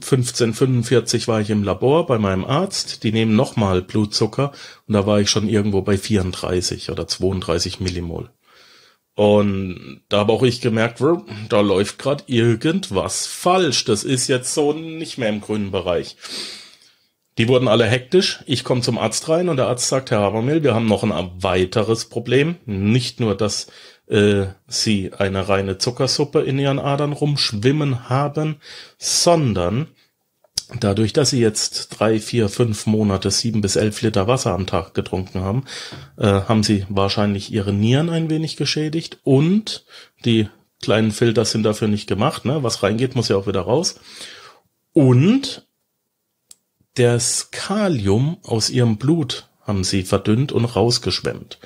1545 0.00 1.26
war 1.28 1.40
ich 1.40 1.50
im 1.50 1.62
Labor 1.64 2.06
bei 2.06 2.18
meinem 2.18 2.44
Arzt. 2.44 3.02
Die 3.02 3.12
nehmen 3.12 3.36
nochmal 3.36 3.82
Blutzucker 3.82 4.52
und 4.86 4.94
da 4.94 5.06
war 5.06 5.20
ich 5.20 5.30
schon 5.30 5.48
irgendwo 5.48 5.82
bei 5.82 5.98
34 5.98 6.90
oder 6.90 7.06
32 7.06 7.80
Millimol. 7.80 8.30
Und 9.18 10.02
da 10.08 10.18
habe 10.18 10.32
auch 10.32 10.44
ich 10.44 10.60
gemerkt, 10.60 11.02
da 11.48 11.60
läuft 11.60 11.98
gerade 11.98 12.22
irgendwas 12.28 13.26
falsch. 13.26 13.84
Das 13.84 14.04
ist 14.04 14.28
jetzt 14.28 14.54
so 14.54 14.72
nicht 14.72 15.18
mehr 15.18 15.28
im 15.28 15.40
grünen 15.40 15.72
Bereich. 15.72 16.16
Die 17.36 17.48
wurden 17.48 17.66
alle 17.66 17.84
hektisch. 17.84 18.44
Ich 18.46 18.62
komme 18.62 18.80
zum 18.80 18.96
Arzt 18.96 19.28
rein 19.28 19.48
und 19.48 19.56
der 19.56 19.66
Arzt 19.66 19.88
sagt, 19.88 20.12
Herr 20.12 20.20
Habermehl, 20.20 20.62
wir 20.62 20.72
haben 20.72 20.86
noch 20.86 21.02
ein 21.02 21.30
weiteres 21.42 22.04
Problem. 22.04 22.58
Nicht 22.64 23.18
nur, 23.18 23.36
dass 23.36 23.66
äh, 24.06 24.46
sie 24.68 25.10
eine 25.12 25.48
reine 25.48 25.78
Zuckersuppe 25.78 26.42
in 26.42 26.60
ihren 26.60 26.78
Adern 26.78 27.12
rumschwimmen 27.12 28.08
haben, 28.08 28.60
sondern 28.98 29.88
dadurch, 30.80 31.12
dass 31.12 31.30
sie 31.30 31.40
jetzt 31.40 31.88
drei, 31.88 32.20
vier, 32.20 32.48
fünf 32.48 32.86
Monate 32.86 33.30
sieben 33.30 33.60
bis 33.60 33.76
elf 33.76 34.02
Liter 34.02 34.26
Wasser 34.26 34.52
am 34.52 34.66
Tag 34.66 34.94
getrunken 34.94 35.40
haben, 35.40 35.64
äh, 36.16 36.26
haben 36.26 36.62
sie 36.62 36.84
wahrscheinlich 36.88 37.52
ihre 37.52 37.72
Nieren 37.72 38.10
ein 38.10 38.30
wenig 38.30 38.56
geschädigt 38.56 39.18
und 39.24 39.84
die 40.24 40.48
kleinen 40.82 41.10
Filter 41.10 41.44
sind 41.44 41.62
dafür 41.62 41.88
nicht 41.88 42.06
gemacht. 42.06 42.44
Ne? 42.44 42.62
Was 42.62 42.82
reingeht, 42.82 43.16
muss 43.16 43.28
ja 43.28 43.36
auch 43.36 43.46
wieder 43.46 43.62
raus. 43.62 43.98
Und 44.92 45.66
das 46.94 47.50
Kalium 47.50 48.38
aus 48.42 48.70
ihrem 48.70 48.96
Blut 48.96 49.48
haben 49.62 49.84
sie 49.84 50.02
verdünnt 50.02 50.52
und 50.52 50.64
rausgeschwemmt. 50.64 51.58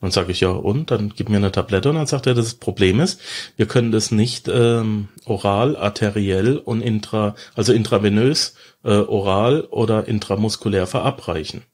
Und 0.00 0.14
sage 0.14 0.32
ich, 0.32 0.40
ja, 0.40 0.48
und? 0.48 0.90
Dann 0.90 1.12
gib 1.14 1.28
mir 1.28 1.36
eine 1.36 1.52
Tablette 1.52 1.90
und 1.90 1.96
dann 1.96 2.06
sagt 2.06 2.26
er, 2.26 2.34
das 2.34 2.54
Problem 2.54 3.00
ist, 3.00 3.20
wir 3.56 3.66
können 3.66 3.92
das 3.92 4.10
nicht 4.10 4.48
ähm, 4.48 5.08
oral, 5.26 5.76
arteriell 5.76 6.56
und 6.56 6.80
intra, 6.80 7.34
also 7.54 7.74
intravenös, 7.74 8.54
äh, 8.82 8.92
oral 8.92 9.62
oder 9.70 10.08
intramuskulär 10.08 10.86
verabreichen. 10.86 11.64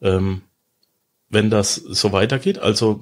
Ähm, 0.00 0.42
wenn 1.28 1.50
das 1.50 1.74
so 1.74 2.12
weitergeht, 2.12 2.60
also 2.60 3.00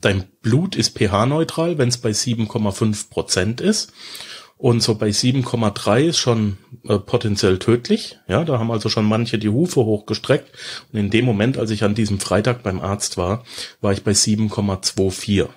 dein 0.00 0.24
Blut 0.42 0.76
ist 0.76 0.98
pH-neutral, 0.98 1.78
wenn 1.78 1.88
es 1.88 1.98
bei 1.98 2.10
7,5 2.10 3.08
Prozent 3.10 3.60
ist 3.60 3.92
und 4.58 4.82
so 4.82 4.96
bei 4.96 5.08
7,3 5.08 6.00
ist 6.00 6.18
schon 6.18 6.58
äh, 6.86 6.98
potenziell 6.98 7.60
tödlich. 7.60 8.18
Ja, 8.26 8.44
da 8.44 8.58
haben 8.58 8.72
also 8.72 8.88
schon 8.88 9.04
manche 9.04 9.38
die 9.38 9.48
Hufe 9.48 9.84
hochgestreckt. 9.84 10.50
Und 10.92 10.98
in 10.98 11.10
dem 11.10 11.24
Moment, 11.24 11.58
als 11.58 11.70
ich 11.70 11.84
an 11.84 11.94
diesem 11.94 12.18
Freitag 12.18 12.64
beim 12.64 12.80
Arzt 12.80 13.16
war, 13.16 13.44
war 13.80 13.92
ich 13.92 14.02
bei 14.02 14.10
7,24. 14.10 15.48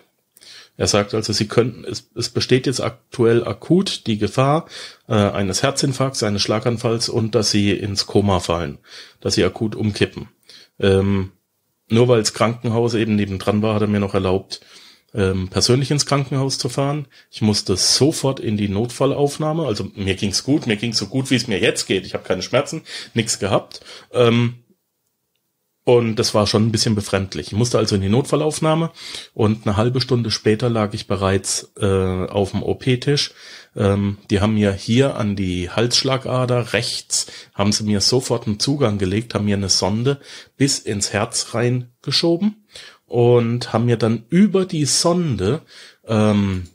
Er 0.78 0.88
sagt 0.88 1.16
also, 1.16 1.34
sie 1.34 1.48
könnten, 1.48 1.84
es, 1.84 2.12
es 2.16 2.30
besteht 2.30 2.68
jetzt 2.68 2.80
aktuell 2.80 3.46
akut 3.46 4.06
die 4.06 4.20
Gefahr 4.20 4.68
äh, 5.08 5.14
eines 5.14 5.64
Herzinfarkts, 5.64 6.22
eines 6.22 6.44
Schlaganfalls 6.44 7.10
und 7.10 7.34
dass 7.34 7.50
sie 7.50 7.72
ins 7.72 8.06
Koma 8.06 8.40
fallen, 8.40 8.78
dass 9.20 9.34
sie 9.34 9.44
akut 9.44 9.76
umkippen. 9.76 10.30
Ähm, 10.80 11.32
nur 11.90 12.08
weil 12.08 12.20
das 12.20 12.34
Krankenhaus 12.34 12.94
eben 12.94 13.16
nebendran 13.16 13.62
war, 13.64 13.76
hat 13.76 13.82
er 13.82 13.88
mir 13.88 14.00
noch 14.00 14.14
erlaubt, 14.14 14.62
ähm, 15.14 15.50
persönlich 15.50 15.92
ins 15.92 16.06
Krankenhaus 16.06 16.58
zu 16.58 16.70
fahren. 16.70 17.08
Ich 17.30 17.42
musste 17.42 17.76
sofort 17.78 18.40
in 18.40 18.58
die 18.58 18.70
Notfallaufnahme. 18.70 19.66
Also 19.66 19.90
mir 19.96 20.16
ging's 20.16 20.44
gut, 20.44 20.68
mir 20.68 20.78
ging's 20.78 20.98
so 20.98 21.08
gut, 21.08 21.30
wie 21.32 21.36
es 21.36 21.48
mir 21.48 21.60
jetzt 21.60 21.86
geht. 21.86 22.06
Ich 22.06 22.14
habe 22.14 22.24
keine 22.24 22.42
Schmerzen, 22.42 22.84
nichts 23.14 23.40
gehabt. 23.40 23.82
Ähm, 24.14 24.56
und 25.84 26.18
das 26.18 26.36
war 26.36 26.46
schon 26.46 26.68
ein 26.68 26.72
bisschen 26.72 26.94
befremdlich. 26.94 27.48
Ich 27.48 27.54
musste 27.54 27.80
also 27.80 27.96
in 27.96 28.02
die 28.02 28.10
Notfallaufnahme 28.10 28.92
und 29.34 29.66
eine 29.66 29.78
halbe 29.78 30.00
Stunde 30.00 30.30
später 30.30 30.70
lag 30.70 30.94
ich 30.94 31.08
bereits 31.08 31.72
äh, 31.80 31.86
auf 32.28 32.52
dem 32.52 32.62
OP-Tisch. 32.62 33.34
Ähm, 33.76 34.20
die 34.30 34.42
haben 34.42 34.54
mir 34.54 34.74
hier 34.74 35.16
an 35.16 35.36
die 35.36 35.72
Halsschlagader 35.72 36.74
rechts, 36.74 37.28
haben 37.56 37.72
sie 37.72 37.84
mir 37.84 38.00
sofort 38.00 38.46
einen 38.46 38.60
Zugang 38.60 39.00
gelegt, 39.00 39.34
haben 39.34 39.46
mir 39.46 39.56
eine 39.56 39.70
Sonde 39.70 40.20
bis 40.56 40.78
ins 40.78 41.14
Herz 41.14 41.56
reingeschoben 41.56 42.61
und 43.12 43.74
haben 43.74 43.86
mir 43.86 43.98
dann 43.98 44.24
über 44.30 44.66
die 44.66 44.86
Sonde 44.86 45.62
ähm, 46.08 46.70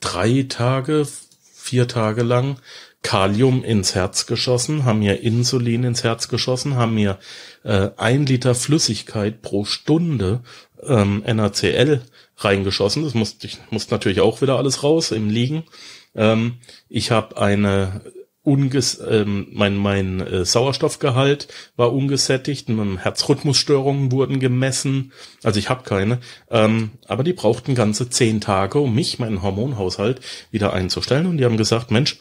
drei 0.00 0.46
Tage, 0.48 1.06
vier 1.54 1.86
Tage 1.86 2.24
lang 2.24 2.56
Kalium 3.02 3.62
ins 3.62 3.94
Herz 3.94 4.26
geschossen, 4.26 4.84
haben 4.84 4.98
mir 4.98 5.20
Insulin 5.20 5.84
ins 5.84 6.02
Herz 6.02 6.26
geschossen, 6.26 6.74
haben 6.74 6.94
mir 6.94 7.20
äh, 7.62 7.90
ein 7.96 8.26
Liter 8.26 8.56
Flüssigkeit 8.56 9.42
pro 9.42 9.64
Stunde 9.64 10.40
ähm, 10.82 11.22
NaCl 11.24 12.02
reingeschossen. 12.38 13.04
Das 13.04 13.14
musste 13.14 13.46
ich 13.46 13.58
musste 13.70 13.94
natürlich 13.94 14.20
auch 14.20 14.42
wieder 14.42 14.56
alles 14.58 14.82
raus 14.82 15.12
im 15.12 15.30
Liegen. 15.30 15.62
Ähm, 16.16 16.54
ich 16.88 17.12
habe 17.12 17.40
eine 17.40 18.00
unges 18.50 19.00
ähm, 19.08 19.46
mein 19.52 19.76
mein 19.76 20.20
äh, 20.20 20.44
Sauerstoffgehalt 20.44 21.46
war 21.76 21.92
ungesättigt, 21.92 22.68
Herzrhythmusstörungen 22.68 24.10
wurden 24.10 24.40
gemessen. 24.40 25.12
Also 25.44 25.58
ich 25.58 25.70
habe 25.70 25.84
keine, 25.84 26.18
ähm, 26.50 26.90
aber 27.06 27.22
die 27.22 27.32
brauchten 27.32 27.74
ganze 27.74 28.10
zehn 28.10 28.40
Tage, 28.40 28.80
um 28.80 28.94
mich, 28.94 29.18
meinen 29.18 29.42
Hormonhaushalt 29.42 30.20
wieder 30.50 30.72
einzustellen. 30.72 31.26
Und 31.26 31.38
die 31.38 31.44
haben 31.44 31.56
gesagt, 31.56 31.90
Mensch, 31.92 32.18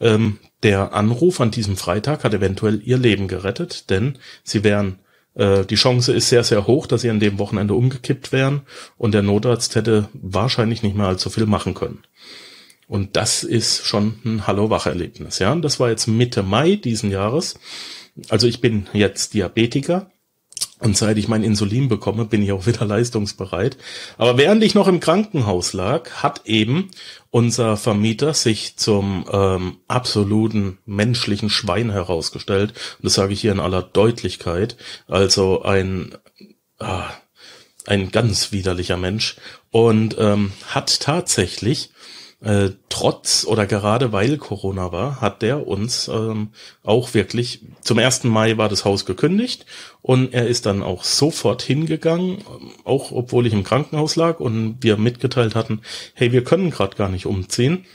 ähm, 0.00 0.38
der 0.62 0.94
Anruf 0.94 1.40
an 1.40 1.50
diesem 1.50 1.76
Freitag 1.76 2.24
hat 2.24 2.32
eventuell 2.32 2.80
ihr 2.82 2.98
Leben 2.98 3.28
gerettet, 3.28 3.90
denn 3.90 4.18
sie 4.44 4.64
wären 4.64 4.98
äh, 5.34 5.64
die 5.66 5.74
Chance 5.74 6.12
ist 6.12 6.30
sehr, 6.30 6.44
sehr 6.44 6.66
hoch, 6.66 6.86
dass 6.86 7.02
sie 7.02 7.10
an 7.10 7.20
dem 7.20 7.38
Wochenende 7.38 7.74
umgekippt 7.74 8.32
wären 8.32 8.62
und 8.96 9.12
der 9.12 9.22
Notarzt 9.22 9.74
hätte 9.74 10.08
wahrscheinlich 10.14 10.82
nicht 10.82 10.96
mehr 10.96 11.06
allzu 11.06 11.28
viel 11.28 11.46
machen 11.46 11.74
können. 11.74 12.02
Und 12.86 13.16
das 13.16 13.42
ist 13.42 13.84
schon 13.84 14.18
ein 14.24 14.46
Hallo-Wach-Erlebnis, 14.46 15.38
ja. 15.38 15.52
Und 15.52 15.62
das 15.62 15.80
war 15.80 15.90
jetzt 15.90 16.06
Mitte 16.06 16.42
Mai 16.42 16.76
diesen 16.76 17.10
Jahres. 17.10 17.58
Also 18.28 18.46
ich 18.46 18.60
bin 18.60 18.86
jetzt 18.92 19.34
Diabetiker 19.34 20.10
und 20.78 20.94
seit 20.96 21.16
ich 21.16 21.26
mein 21.26 21.42
Insulin 21.42 21.88
bekomme, 21.88 22.26
bin 22.26 22.42
ich 22.42 22.52
auch 22.52 22.66
wieder 22.66 22.84
leistungsbereit. 22.84 23.76
Aber 24.18 24.36
während 24.36 24.62
ich 24.62 24.74
noch 24.74 24.88
im 24.88 25.00
Krankenhaus 25.00 25.72
lag, 25.72 26.10
hat 26.22 26.42
eben 26.46 26.90
unser 27.30 27.76
Vermieter 27.76 28.34
sich 28.34 28.76
zum 28.76 29.24
ähm, 29.32 29.78
absoluten 29.88 30.78
menschlichen 30.84 31.50
Schwein 31.50 31.90
herausgestellt. 31.90 32.70
Und 32.98 33.04
das 33.04 33.14
sage 33.14 33.32
ich 33.32 33.40
hier 33.40 33.52
in 33.52 33.60
aller 33.60 33.82
Deutlichkeit. 33.82 34.76
Also 35.08 35.62
ein, 35.62 36.14
ah, 36.78 37.10
ein 37.86 38.10
ganz 38.10 38.52
widerlicher 38.52 38.96
Mensch. 38.96 39.36
Und 39.70 40.16
ähm, 40.18 40.52
hat 40.68 41.00
tatsächlich 41.00 41.90
äh, 42.42 42.70
trotz 42.88 43.46
oder 43.46 43.66
gerade 43.66 44.12
weil 44.12 44.36
Corona 44.36 44.92
war, 44.92 45.20
hat 45.20 45.42
der 45.42 45.66
uns 45.66 46.08
ähm, 46.08 46.50
auch 46.82 47.14
wirklich, 47.14 47.62
zum 47.80 47.98
ersten 47.98 48.28
Mai 48.28 48.58
war 48.58 48.68
das 48.68 48.84
Haus 48.84 49.06
gekündigt 49.06 49.64
und 50.02 50.34
er 50.34 50.46
ist 50.46 50.66
dann 50.66 50.82
auch 50.82 51.04
sofort 51.04 51.62
hingegangen, 51.62 52.44
auch 52.84 53.10
obwohl 53.10 53.46
ich 53.46 53.52
im 53.52 53.64
Krankenhaus 53.64 54.16
lag 54.16 54.40
und 54.40 54.78
wir 54.80 54.96
mitgeteilt 54.96 55.54
hatten, 55.54 55.80
hey, 56.14 56.32
wir 56.32 56.44
können 56.44 56.70
gerade 56.70 56.96
gar 56.96 57.08
nicht 57.08 57.26
umziehen 57.26 57.86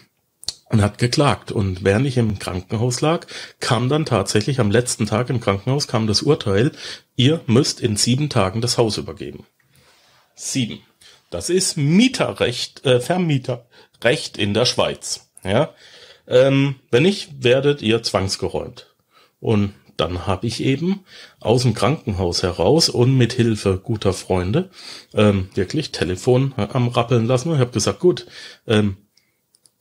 und 0.71 0.81
hat 0.81 0.97
geklagt. 0.97 1.51
Und 1.51 1.83
während 1.83 2.07
ich 2.07 2.17
im 2.17 2.39
Krankenhaus 2.39 3.01
lag, 3.01 3.27
kam 3.59 3.89
dann 3.89 4.05
tatsächlich 4.05 4.59
am 4.59 4.71
letzten 4.71 5.05
Tag 5.05 5.29
im 5.29 5.39
Krankenhaus 5.39 5.87
kam 5.87 6.07
das 6.07 6.21
Urteil, 6.21 6.71
ihr 7.15 7.41
müsst 7.45 7.79
in 7.79 7.95
sieben 7.95 8.29
Tagen 8.29 8.61
das 8.61 8.77
Haus 8.77 8.97
übergeben. 8.97 9.45
Sieben. 10.33 10.79
Das 11.29 11.49
ist 11.49 11.77
Mieterrecht, 11.77 12.85
äh, 12.85 12.99
Vermieterrecht 14.01 14.37
in 14.37 14.53
der 14.53 14.65
Schweiz. 14.65 15.31
Ja, 15.43 15.73
ähm, 16.27 16.75
wenn 16.91 17.03
nicht, 17.03 17.43
werdet 17.43 17.81
ihr 17.81 18.03
zwangsgeräumt. 18.03 18.93
Und 19.39 19.73
dann 19.97 20.27
habe 20.27 20.47
ich 20.47 20.63
eben 20.63 21.03
aus 21.39 21.63
dem 21.63 21.73
Krankenhaus 21.73 22.43
heraus 22.43 22.89
und 22.89 23.17
mit 23.17 23.33
Hilfe 23.33 23.79
guter 23.83 24.13
Freunde 24.13 24.69
ähm, 25.13 25.49
wirklich 25.53 25.91
Telefon 25.91 26.53
am 26.55 26.87
Rappeln 26.87 27.25
lassen. 27.25 27.53
Ich 27.53 27.59
habe 27.59 27.71
gesagt, 27.71 27.99
gut, 27.99 28.25
ähm, 28.67 28.97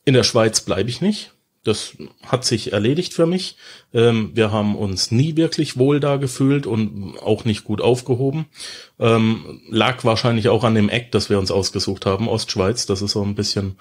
in 0.05 0.13
der 0.13 0.23
Schweiz 0.23 0.61
bleibe 0.61 0.89
ich 0.89 1.01
nicht. 1.01 1.33
Das 1.63 1.95
hat 2.25 2.43
sich 2.43 2.73
erledigt 2.73 3.13
für 3.13 3.27
mich. 3.27 3.55
Ähm, 3.93 4.31
wir 4.33 4.51
haben 4.51 4.75
uns 4.75 5.11
nie 5.11 5.35
wirklich 5.35 5.77
wohl 5.77 5.99
da 5.99 6.17
gefühlt 6.17 6.65
und 6.65 7.17
auch 7.19 7.45
nicht 7.45 7.63
gut 7.63 7.81
aufgehoben. 7.81 8.47
Ähm, 8.99 9.61
lag 9.69 10.03
wahrscheinlich 10.03 10.49
auch 10.49 10.63
an 10.63 10.73
dem 10.73 10.89
Eck, 10.89 11.11
das 11.11 11.29
wir 11.29 11.37
uns 11.37 11.51
ausgesucht 11.51 12.05
haben, 12.05 12.27
Ostschweiz. 12.27 12.87
Das 12.87 13.01
ist 13.01 13.11
so 13.11 13.23
ein 13.23 13.35
bisschen 13.35 13.75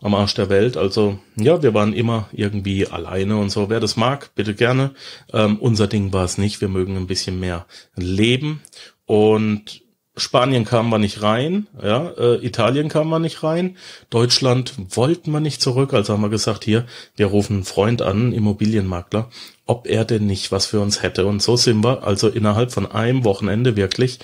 am 0.00 0.14
Arsch 0.14 0.34
der 0.34 0.48
Welt. 0.48 0.76
Also 0.76 1.18
ja, 1.36 1.62
wir 1.62 1.74
waren 1.74 1.92
immer 1.92 2.28
irgendwie 2.32 2.86
alleine 2.86 3.38
und 3.38 3.50
so. 3.50 3.70
Wer 3.70 3.80
das 3.80 3.96
mag, 3.96 4.34
bitte 4.34 4.54
gerne. 4.54 4.92
Ähm, 5.32 5.58
unser 5.58 5.86
Ding 5.86 6.12
war 6.12 6.24
es 6.24 6.38
nicht. 6.38 6.60
Wir 6.60 6.68
mögen 6.68 6.96
ein 6.96 7.06
bisschen 7.06 7.40
mehr 7.40 7.66
leben 7.96 8.60
und 9.06 9.82
Spanien 10.18 10.64
kam 10.64 10.88
man 10.90 11.00
nicht 11.00 11.22
rein, 11.22 11.66
ja, 11.82 12.10
äh, 12.10 12.44
Italien 12.44 12.88
kam 12.88 13.08
man 13.08 13.22
nicht 13.22 13.42
rein, 13.42 13.76
Deutschland 14.10 14.74
wollten 14.90 15.30
wir 15.30 15.40
nicht 15.40 15.62
zurück, 15.62 15.94
also 15.94 16.12
haben 16.12 16.22
wir 16.22 16.28
gesagt, 16.28 16.64
hier, 16.64 16.86
wir 17.16 17.26
rufen 17.26 17.56
einen 17.56 17.64
Freund 17.64 18.02
an, 18.02 18.32
Immobilienmakler, 18.32 19.30
ob 19.66 19.86
er 19.86 20.04
denn 20.04 20.26
nicht 20.26 20.52
was 20.52 20.66
für 20.66 20.80
uns 20.80 21.02
hätte. 21.02 21.26
Und 21.26 21.42
so 21.42 21.56
sind 21.56 21.82
wir 21.84 22.04
also 22.04 22.28
innerhalb 22.28 22.72
von 22.72 22.90
einem 22.90 23.24
Wochenende 23.24 23.76
wirklich 23.76 24.18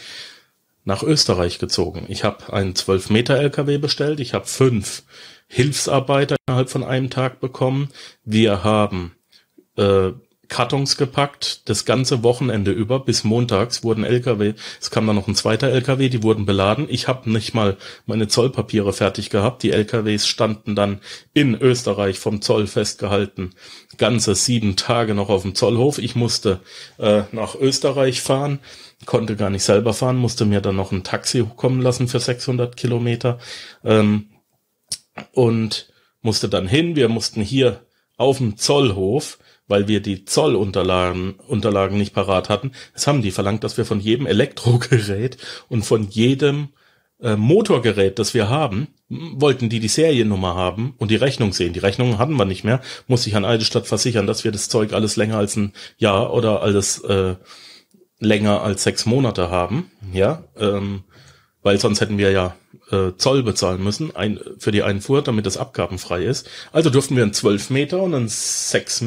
nach 0.84 1.02
Österreich 1.02 1.58
gezogen. 1.58 2.06
Ich 2.08 2.24
habe 2.24 2.52
einen 2.52 2.74
12 2.74 3.10
Meter 3.10 3.36
LKW 3.36 3.78
bestellt, 3.78 4.20
ich 4.20 4.34
habe 4.34 4.46
fünf 4.46 5.04
Hilfsarbeiter 5.46 6.36
innerhalb 6.46 6.70
von 6.70 6.84
einem 6.84 7.10
Tag 7.10 7.40
bekommen. 7.40 7.88
Wir 8.24 8.64
haben 8.64 9.14
äh, 9.76 10.12
Kartons 10.48 10.96
gepackt, 10.96 11.68
das 11.68 11.84
ganze 11.84 12.22
Wochenende 12.22 12.70
über, 12.70 13.00
bis 13.00 13.24
montags 13.24 13.82
wurden 13.82 14.04
LKW, 14.04 14.54
es 14.80 14.90
kam 14.90 15.06
dann 15.06 15.16
noch 15.16 15.28
ein 15.28 15.34
zweiter 15.34 15.68
LKW, 15.68 16.08
die 16.08 16.22
wurden 16.22 16.46
beladen. 16.46 16.86
Ich 16.88 17.08
habe 17.08 17.30
nicht 17.30 17.54
mal 17.54 17.76
meine 18.06 18.28
Zollpapiere 18.28 18.92
fertig 18.92 19.30
gehabt. 19.30 19.62
Die 19.62 19.72
LKWs 19.72 20.26
standen 20.26 20.74
dann 20.74 21.00
in 21.32 21.54
Österreich 21.54 22.18
vom 22.18 22.42
Zoll 22.42 22.66
festgehalten, 22.66 23.50
ganze 23.98 24.34
sieben 24.34 24.76
Tage 24.76 25.14
noch 25.14 25.28
auf 25.28 25.42
dem 25.42 25.54
Zollhof. 25.54 25.98
Ich 25.98 26.14
musste 26.14 26.60
äh, 26.98 27.22
nach 27.32 27.54
Österreich 27.54 28.20
fahren, 28.20 28.60
konnte 29.06 29.36
gar 29.36 29.50
nicht 29.50 29.64
selber 29.64 29.94
fahren, 29.94 30.16
musste 30.16 30.44
mir 30.44 30.60
dann 30.60 30.76
noch 30.76 30.92
ein 30.92 31.04
Taxi 31.04 31.44
kommen 31.56 31.80
lassen 31.80 32.08
für 32.08 32.20
600 32.20 32.76
Kilometer 32.76 33.38
ähm, 33.84 34.30
und 35.32 35.92
musste 36.22 36.48
dann 36.48 36.66
hin. 36.66 36.96
Wir 36.96 37.08
mussten 37.08 37.42
hier 37.42 37.86
auf 38.16 38.38
dem 38.38 38.56
Zollhof 38.56 39.38
weil 39.66 39.88
wir 39.88 40.00
die 40.00 40.24
Zollunterlagen 40.24 41.34
Unterlagen 41.34 41.98
nicht 41.98 42.14
parat 42.14 42.48
hatten. 42.48 42.72
Es 42.94 43.06
haben 43.06 43.22
die 43.22 43.30
verlangt, 43.30 43.64
dass 43.64 43.76
wir 43.76 43.84
von 43.84 44.00
jedem 44.00 44.26
Elektrogerät 44.26 45.38
und 45.68 45.84
von 45.84 46.08
jedem 46.08 46.68
äh, 47.20 47.36
Motorgerät, 47.36 48.18
das 48.18 48.34
wir 48.34 48.48
haben, 48.48 48.88
wollten 49.08 49.68
die 49.68 49.80
die 49.80 49.88
Seriennummer 49.88 50.54
haben 50.54 50.94
und 50.98 51.10
die 51.10 51.16
Rechnung 51.16 51.52
sehen. 51.52 51.72
Die 51.72 51.80
Rechnung 51.80 52.18
hatten 52.18 52.36
wir 52.36 52.44
nicht 52.44 52.64
mehr. 52.64 52.80
Muss 53.06 53.26
ich 53.26 53.36
an 53.36 53.44
Eidestadt 53.44 53.86
versichern, 53.86 54.26
dass 54.26 54.44
wir 54.44 54.52
das 54.52 54.68
Zeug 54.68 54.92
alles 54.92 55.16
länger 55.16 55.38
als 55.38 55.56
ein 55.56 55.72
Jahr 55.96 56.32
oder 56.32 56.62
alles 56.62 56.98
äh, 57.00 57.36
länger 58.18 58.62
als 58.62 58.82
sechs 58.82 59.06
Monate 59.06 59.50
haben. 59.50 59.90
Ja, 60.12 60.44
ähm, 60.56 61.04
weil 61.62 61.78
sonst 61.80 62.00
hätten 62.00 62.18
wir 62.18 62.30
ja 62.30 62.56
äh, 62.90 63.12
Zoll 63.16 63.42
bezahlen 63.42 63.82
müssen 63.82 64.14
ein, 64.14 64.38
für 64.58 64.70
die 64.70 64.82
Einfuhr, 64.82 65.22
damit 65.22 65.46
das 65.46 65.56
abgabenfrei 65.56 66.24
ist. 66.24 66.48
Also 66.72 66.90
durften 66.90 67.16
wir 67.16 67.22
einen 67.22 67.32
12 67.32 67.70
Meter 67.70 68.02
und 68.02 68.14
einen 68.14 68.28
6 68.28 69.04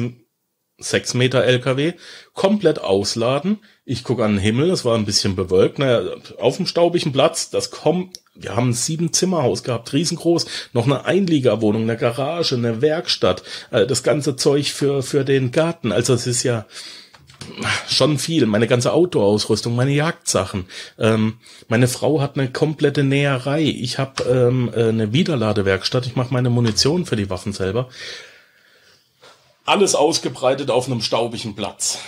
6 0.78 1.14
Meter 1.14 1.44
LKW, 1.44 1.94
komplett 2.34 2.80
ausladen. 2.80 3.58
Ich 3.84 4.04
gucke 4.04 4.24
an 4.24 4.34
den 4.34 4.40
Himmel, 4.40 4.70
es 4.70 4.84
war 4.84 4.96
ein 4.96 5.04
bisschen 5.04 5.34
bewölkt. 5.34 5.78
Naja, 5.78 6.02
auf 6.38 6.56
dem 6.56 6.66
staubigen 6.66 7.12
Platz, 7.12 7.50
das 7.50 7.70
kommt, 7.70 8.20
wir 8.34 8.54
haben 8.54 8.70
ein 8.70 8.74
sieben 8.74 9.12
Zimmerhaus 9.12 9.64
gehabt, 9.64 9.92
riesengroß, 9.92 10.46
noch 10.72 10.86
eine 10.86 11.04
Einliegerwohnung, 11.04 11.82
eine 11.82 11.96
Garage, 11.96 12.54
eine 12.54 12.80
Werkstatt, 12.80 13.42
äh, 13.70 13.86
das 13.86 14.02
ganze 14.02 14.36
Zeug 14.36 14.70
für, 14.70 15.02
für 15.02 15.24
den 15.24 15.50
Garten. 15.50 15.90
Also 15.90 16.14
es 16.14 16.26
ist 16.26 16.44
ja 16.44 16.66
schon 17.88 18.18
viel. 18.18 18.46
Meine 18.46 18.66
ganze 18.66 18.92
Outdoor-Ausrüstung, 18.92 19.74
meine 19.74 19.92
Jagdsachen. 19.92 20.66
Ähm, 20.98 21.34
meine 21.68 21.88
Frau 21.88 22.20
hat 22.20 22.38
eine 22.38 22.50
komplette 22.50 23.04
Näherei. 23.04 23.62
Ich 23.62 23.98
habe 23.98 24.24
ähm, 24.24 24.70
äh, 24.74 24.88
eine 24.88 25.12
Wiederladewerkstatt. 25.12 26.06
Ich 26.06 26.16
mache 26.16 26.32
meine 26.32 26.50
Munition 26.50 27.06
für 27.06 27.16
die 27.16 27.30
Waffen 27.30 27.52
selber. 27.52 27.88
Alles 29.68 29.94
ausgebreitet 29.94 30.70
auf 30.70 30.86
einem 30.86 31.02
staubigen 31.02 31.54
Platz. 31.54 31.98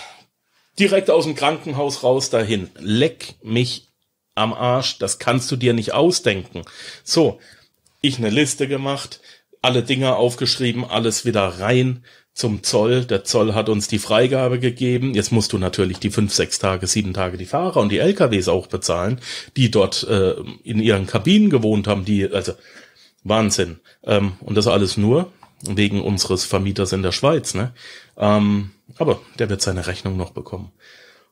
Direkt 0.79 1.11
aus 1.11 1.25
dem 1.25 1.35
Krankenhaus 1.35 2.03
raus 2.03 2.31
dahin. 2.31 2.71
Leck 2.79 3.35
mich 3.43 3.87
am 4.35 4.55
Arsch. 4.55 4.97
Das 4.97 5.19
kannst 5.19 5.51
du 5.51 5.57
dir 5.57 5.75
nicht 5.75 5.93
ausdenken. 5.93 6.63
So, 7.05 7.39
ich 8.01 8.17
eine 8.17 8.31
Liste 8.31 8.67
gemacht, 8.67 9.21
alle 9.61 9.83
Dinger 9.83 10.17
aufgeschrieben, 10.17 10.87
alles 10.87 11.27
wieder 11.27 11.43
rein 11.61 12.03
zum 12.33 12.63
Zoll. 12.63 13.05
Der 13.05 13.25
Zoll 13.25 13.53
hat 13.53 13.69
uns 13.69 13.89
die 13.89 13.99
Freigabe 13.99 14.59
gegeben. 14.59 15.13
Jetzt 15.13 15.31
musst 15.31 15.53
du 15.53 15.59
natürlich 15.59 15.99
die 15.99 16.11
fünf, 16.11 16.33
sechs 16.33 16.61
Tage, 16.61 16.87
sieben 16.87 17.13
Tage 17.13 17.37
die 17.37 17.45
Fahrer 17.45 17.81
und 17.81 17.91
die 17.91 17.99
LKWs 17.99 18.49
auch 18.49 18.69
bezahlen, 18.69 19.21
die 19.59 19.71
dort 19.71 20.03
äh, 20.05 20.35
in 20.65 20.81
ihren 20.81 21.07
Kabinen 21.07 21.51
gewohnt 21.51 21.89
haben. 21.89 22.07
Die, 22.07 22.27
also 22.27 22.55
Wahnsinn. 23.23 23.81
Ähm, 24.03 24.33
und 24.41 24.55
das 24.55 24.67
alles 24.67 24.97
nur 24.97 25.31
wegen 25.63 26.03
unseres 26.03 26.45
Vermieters 26.45 26.93
in 26.93 27.03
der 27.03 27.13
Schweiz, 27.13 27.55
ne? 27.55 27.73
Ähm, 28.17 28.71
aber 28.97 29.21
der 29.39 29.49
wird 29.49 29.63
seine 29.63 29.87
Rechnung 29.87 30.17
noch 30.17 30.31
bekommen. 30.31 30.73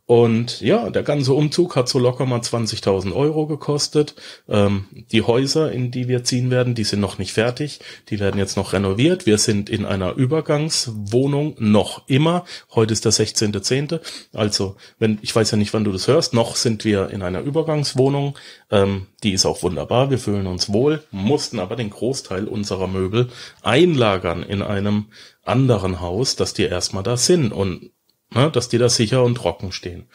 Und 0.08 0.62
ja, 0.62 0.88
der 0.88 1.02
ganze 1.02 1.34
Umzug 1.34 1.76
hat 1.76 1.86
so 1.86 1.98
locker 1.98 2.24
mal 2.24 2.40
20.000 2.40 3.14
Euro 3.14 3.46
gekostet. 3.46 4.14
Ähm, 4.48 4.86
die 5.12 5.20
Häuser, 5.20 5.70
in 5.70 5.90
die 5.90 6.08
wir 6.08 6.24
ziehen 6.24 6.50
werden, 6.50 6.74
die 6.74 6.84
sind 6.84 7.00
noch 7.00 7.18
nicht 7.18 7.34
fertig. 7.34 7.80
Die 8.08 8.18
werden 8.18 8.38
jetzt 8.38 8.56
noch 8.56 8.72
renoviert. 8.72 9.26
Wir 9.26 9.36
sind 9.36 9.68
in 9.68 9.84
einer 9.84 10.14
Übergangswohnung 10.14 11.56
noch 11.58 12.08
immer. 12.08 12.46
Heute 12.74 12.94
ist 12.94 13.04
der 13.04 13.12
16.10. 13.12 14.00
Also, 14.32 14.76
wenn, 14.98 15.18
ich 15.20 15.36
weiß 15.36 15.50
ja 15.50 15.58
nicht, 15.58 15.74
wann 15.74 15.84
du 15.84 15.92
das 15.92 16.08
hörst, 16.08 16.32
noch 16.32 16.56
sind 16.56 16.86
wir 16.86 17.10
in 17.10 17.20
einer 17.20 17.42
Übergangswohnung. 17.42 18.34
Ähm, 18.70 19.08
die 19.22 19.32
ist 19.32 19.44
auch 19.44 19.62
wunderbar. 19.62 20.08
Wir 20.08 20.18
fühlen 20.18 20.46
uns 20.46 20.72
wohl, 20.72 21.02
mussten 21.10 21.58
aber 21.58 21.76
den 21.76 21.90
Großteil 21.90 22.48
unserer 22.48 22.86
Möbel 22.86 23.28
einlagern 23.60 24.42
in 24.42 24.62
einem 24.62 25.08
anderen 25.44 26.00
Haus, 26.00 26.34
dass 26.34 26.54
die 26.54 26.62
erstmal 26.62 27.02
da 27.02 27.18
sind. 27.18 27.52
Und 27.52 27.90
ne, 28.30 28.50
dass 28.50 28.68
die 28.68 28.78
da 28.78 28.88
sicher 28.88 29.22
und 29.22 29.36
trocken 29.36 29.72
stehen. 29.72 30.06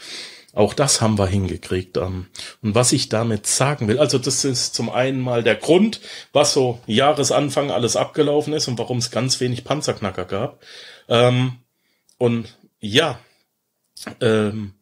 Auch 0.53 0.75
das 0.75 1.01
haben 1.01 1.17
wir 1.17 1.25
hingekriegt. 1.25 1.97
Ähm, 1.97 2.27
und 2.61 2.75
was 2.75 2.91
ich 2.91 3.09
damit 3.09 3.47
sagen 3.47 3.87
will, 3.87 3.97
also 3.97 4.19
das 4.19 4.45
ist 4.45 4.75
zum 4.75 4.89
einen 4.89 5.19
mal 5.19 5.41
der 5.41 5.55
Grund, 5.55 5.99
was 6.31 6.53
so 6.53 6.79
Jahresanfang 6.85 7.71
alles 7.71 7.95
abgelaufen 7.95 8.53
ist 8.53 8.67
und 8.67 8.77
warum 8.77 8.99
es 8.99 9.09
ganz 9.09 9.39
wenig 9.39 9.63
Panzerknacker 9.63 10.25
gab. 10.25 10.61
Ähm, 11.09 11.53
und 12.19 12.55
ja, 12.79 13.19
ähm, 14.21 14.73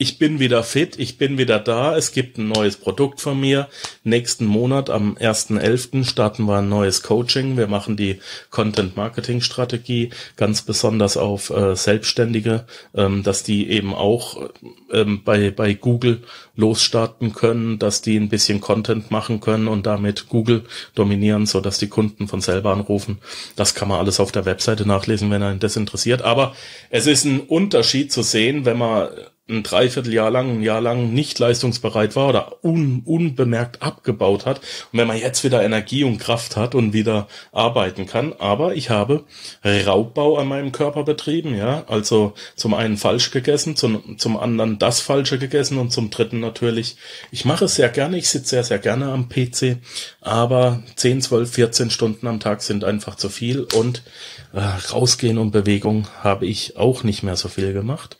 ich 0.00 0.16
bin 0.16 0.40
wieder 0.40 0.62
fit, 0.62 0.98
ich 0.98 1.18
bin 1.18 1.36
wieder 1.36 1.58
da. 1.58 1.94
Es 1.94 2.12
gibt 2.12 2.38
ein 2.38 2.48
neues 2.48 2.78
Produkt 2.78 3.20
von 3.20 3.38
mir. 3.38 3.68
Nächsten 4.02 4.46
Monat 4.46 4.88
am 4.88 5.14
1.11. 5.18 6.08
starten 6.08 6.46
wir 6.46 6.56
ein 6.56 6.70
neues 6.70 7.02
Coaching. 7.02 7.58
Wir 7.58 7.66
machen 7.66 7.98
die 7.98 8.18
Content 8.48 8.96
Marketing 8.96 9.42
Strategie 9.42 10.08
ganz 10.36 10.62
besonders 10.62 11.18
auf 11.18 11.50
äh, 11.50 11.76
Selbstständige, 11.76 12.64
ähm, 12.94 13.22
dass 13.22 13.42
die 13.42 13.68
eben 13.68 13.92
auch 13.92 14.48
ähm, 14.90 15.20
bei, 15.22 15.50
bei 15.50 15.74
Google 15.74 16.22
losstarten 16.56 17.34
können, 17.34 17.78
dass 17.78 18.00
die 18.00 18.16
ein 18.16 18.30
bisschen 18.30 18.62
Content 18.62 19.10
machen 19.10 19.40
können 19.40 19.68
und 19.68 19.84
damit 19.84 20.30
Google 20.30 20.64
dominieren, 20.94 21.44
so 21.44 21.60
dass 21.60 21.76
die 21.76 21.88
Kunden 21.88 22.26
von 22.26 22.40
selber 22.40 22.72
anrufen. 22.72 23.18
Das 23.54 23.74
kann 23.74 23.88
man 23.88 23.98
alles 23.98 24.18
auf 24.18 24.32
der 24.32 24.46
Webseite 24.46 24.88
nachlesen, 24.88 25.30
wenn 25.30 25.42
einen 25.42 25.60
das 25.60 25.76
interessiert. 25.76 26.22
Aber 26.22 26.54
es 26.88 27.06
ist 27.06 27.26
ein 27.26 27.40
Unterschied 27.40 28.10
zu 28.10 28.22
sehen, 28.22 28.64
wenn 28.64 28.78
man 28.78 29.10
ein 29.50 29.62
Dreivierteljahr 29.62 30.30
lang, 30.30 30.58
ein 30.58 30.62
Jahr 30.62 30.80
lang 30.80 31.12
nicht 31.12 31.38
leistungsbereit 31.38 32.14
war 32.16 32.28
oder 32.28 32.64
un, 32.64 33.02
unbemerkt 33.04 33.82
abgebaut 33.82 34.46
hat. 34.46 34.60
Und 34.92 34.98
wenn 34.98 35.08
man 35.08 35.18
jetzt 35.18 35.44
wieder 35.44 35.62
Energie 35.62 36.04
und 36.04 36.18
Kraft 36.18 36.56
hat 36.56 36.74
und 36.74 36.92
wieder 36.92 37.26
arbeiten 37.52 38.06
kann, 38.06 38.32
aber 38.38 38.74
ich 38.74 38.90
habe 38.90 39.24
Raubbau 39.64 40.36
an 40.36 40.48
meinem 40.48 40.72
Körper 40.72 41.02
betrieben, 41.02 41.56
ja, 41.56 41.84
also 41.88 42.34
zum 42.54 42.74
einen 42.74 42.96
falsch 42.96 43.30
gegessen, 43.30 43.76
zum, 43.76 44.18
zum 44.18 44.36
anderen 44.36 44.78
das 44.78 45.00
Falsche 45.00 45.38
gegessen 45.38 45.78
und 45.78 45.90
zum 45.90 46.10
dritten 46.10 46.40
natürlich, 46.40 46.96
ich 47.32 47.44
mache 47.44 47.64
es 47.64 47.74
sehr 47.74 47.88
gerne, 47.88 48.18
ich 48.18 48.28
sitze 48.28 48.50
sehr, 48.50 48.64
sehr 48.64 48.78
gerne 48.78 49.12
am 49.12 49.28
PC, 49.28 49.78
aber 50.20 50.82
10, 50.96 51.22
12, 51.22 51.50
14 51.52 51.90
Stunden 51.90 52.26
am 52.26 52.40
Tag 52.40 52.62
sind 52.62 52.84
einfach 52.84 53.16
zu 53.16 53.28
viel 53.28 53.66
und 53.74 54.02
äh, 54.52 54.60
rausgehen 54.60 55.38
und 55.38 55.50
Bewegung 55.50 56.06
habe 56.22 56.46
ich 56.46 56.76
auch 56.76 57.02
nicht 57.02 57.22
mehr 57.22 57.36
so 57.36 57.48
viel 57.48 57.72
gemacht. 57.72 58.16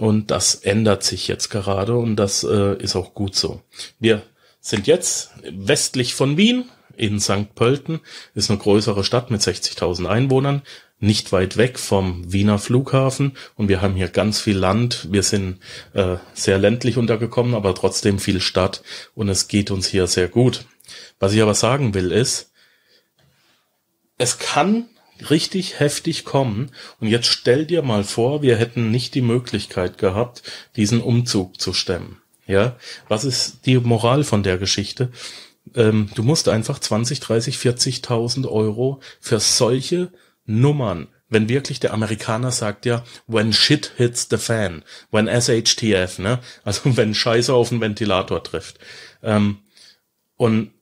Und 0.00 0.30
das 0.30 0.54
ändert 0.54 1.02
sich 1.02 1.28
jetzt 1.28 1.50
gerade 1.50 1.94
und 1.94 2.16
das 2.16 2.42
äh, 2.42 2.74
ist 2.82 2.96
auch 2.96 3.12
gut 3.12 3.36
so. 3.36 3.60
Wir 3.98 4.22
sind 4.58 4.86
jetzt 4.86 5.32
westlich 5.42 6.14
von 6.14 6.38
Wien 6.38 6.64
in 6.96 7.20
St. 7.20 7.54
Pölten, 7.54 8.00
ist 8.34 8.48
eine 8.48 8.58
größere 8.58 9.04
Stadt 9.04 9.30
mit 9.30 9.42
60.000 9.42 10.06
Einwohnern, 10.06 10.62
nicht 11.00 11.32
weit 11.32 11.58
weg 11.58 11.78
vom 11.78 12.32
Wiener 12.32 12.58
Flughafen 12.58 13.36
und 13.56 13.68
wir 13.68 13.82
haben 13.82 13.94
hier 13.94 14.08
ganz 14.08 14.40
viel 14.40 14.56
Land. 14.56 15.08
Wir 15.10 15.22
sind 15.22 15.58
äh, 15.92 16.16
sehr 16.32 16.56
ländlich 16.56 16.96
untergekommen, 16.96 17.54
aber 17.54 17.74
trotzdem 17.74 18.18
viel 18.18 18.40
Stadt 18.40 18.82
und 19.14 19.28
es 19.28 19.48
geht 19.48 19.70
uns 19.70 19.86
hier 19.86 20.06
sehr 20.06 20.28
gut. 20.28 20.64
Was 21.18 21.34
ich 21.34 21.42
aber 21.42 21.54
sagen 21.54 21.92
will 21.92 22.10
ist, 22.10 22.52
es 24.16 24.38
kann 24.38 24.88
richtig 25.28 25.80
heftig 25.80 26.24
kommen. 26.24 26.70
Und 27.00 27.08
jetzt 27.08 27.26
stell 27.26 27.66
dir 27.66 27.82
mal 27.82 28.04
vor, 28.04 28.40
wir 28.40 28.56
hätten 28.56 28.90
nicht 28.90 29.14
die 29.14 29.20
Möglichkeit 29.20 29.98
gehabt, 29.98 30.42
diesen 30.76 31.02
Umzug 31.02 31.60
zu 31.60 31.72
stemmen. 31.74 32.22
Ja, 32.46 32.76
was 33.08 33.24
ist 33.24 33.66
die 33.66 33.76
Moral 33.78 34.24
von 34.24 34.42
der 34.42 34.56
Geschichte? 34.56 35.10
Ähm, 35.74 36.08
du 36.14 36.22
musst 36.22 36.48
einfach 36.48 36.78
20, 36.78 37.20
30, 37.20 37.56
40.000 37.56 38.48
Euro 38.48 39.00
für 39.20 39.38
solche 39.40 40.10
Nummern 40.46 41.08
wenn 41.30 41.48
wirklich 41.48 41.80
der 41.80 41.94
Amerikaner 41.94 42.50
sagt 42.50 42.84
ja, 42.84 43.04
when 43.26 43.52
shit 43.52 43.92
hits 43.96 44.26
the 44.30 44.36
fan, 44.36 44.84
when 45.10 45.28
SHTF, 45.28 46.18
ne? 46.18 46.40
Also 46.64 46.82
wenn 46.96 47.14
Scheiße 47.14 47.54
auf 47.54 47.70
den 47.70 47.80
Ventilator 47.80 48.42
trifft. 48.42 48.78
Ähm, 49.22 49.58
und 50.36 50.72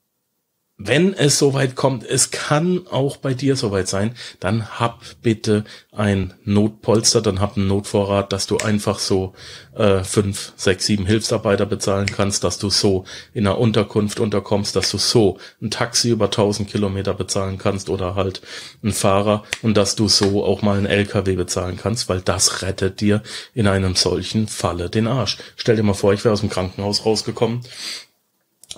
wenn 0.81 1.13
es 1.13 1.37
soweit 1.37 1.75
kommt, 1.75 2.05
es 2.05 2.31
kann 2.31 2.87
auch 2.89 3.17
bei 3.17 3.33
dir 3.33 3.57
soweit 3.57 3.89
sein, 3.89 4.15
dann 4.39 4.79
hab 4.79 5.01
bitte 5.21 5.65
ein 5.91 6.33
Notpolster, 6.45 7.21
dann 7.21 7.41
hab 7.41 7.57
einen 7.57 7.67
Notvorrat, 7.67 8.31
dass 8.31 8.47
du 8.47 8.57
einfach 8.57 8.97
so 8.97 9.33
äh, 9.75 10.05
fünf, 10.05 10.53
sechs, 10.55 10.85
sieben 10.85 11.05
Hilfsarbeiter 11.05 11.65
bezahlen 11.65 12.05
kannst, 12.05 12.45
dass 12.45 12.59
du 12.59 12.69
so 12.69 13.03
in 13.33 13.45
einer 13.45 13.57
Unterkunft 13.57 14.21
unterkommst, 14.21 14.73
dass 14.77 14.89
du 14.89 14.97
so 14.97 15.37
ein 15.61 15.69
Taxi 15.69 16.11
über 16.11 16.25
1000 16.25 16.69
Kilometer 16.69 17.13
bezahlen 17.13 17.57
kannst 17.57 17.89
oder 17.89 18.15
halt 18.15 18.41
ein 18.81 18.93
Fahrer 18.93 19.43
und 19.61 19.75
dass 19.75 19.95
du 19.95 20.07
so 20.07 20.45
auch 20.45 20.61
mal 20.61 20.77
einen 20.77 20.85
LKW 20.85 21.35
bezahlen 21.35 21.75
kannst, 21.75 22.07
weil 22.07 22.21
das 22.21 22.61
rettet 22.61 23.01
dir 23.01 23.21
in 23.53 23.67
einem 23.67 23.95
solchen 23.95 24.47
Falle 24.47 24.89
den 24.89 25.07
Arsch. 25.07 25.37
Stell 25.57 25.75
dir 25.75 25.83
mal 25.83 25.93
vor, 25.93 26.13
ich 26.13 26.23
wäre 26.23 26.31
aus 26.31 26.39
dem 26.39 26.49
Krankenhaus 26.49 27.05
rausgekommen 27.05 27.63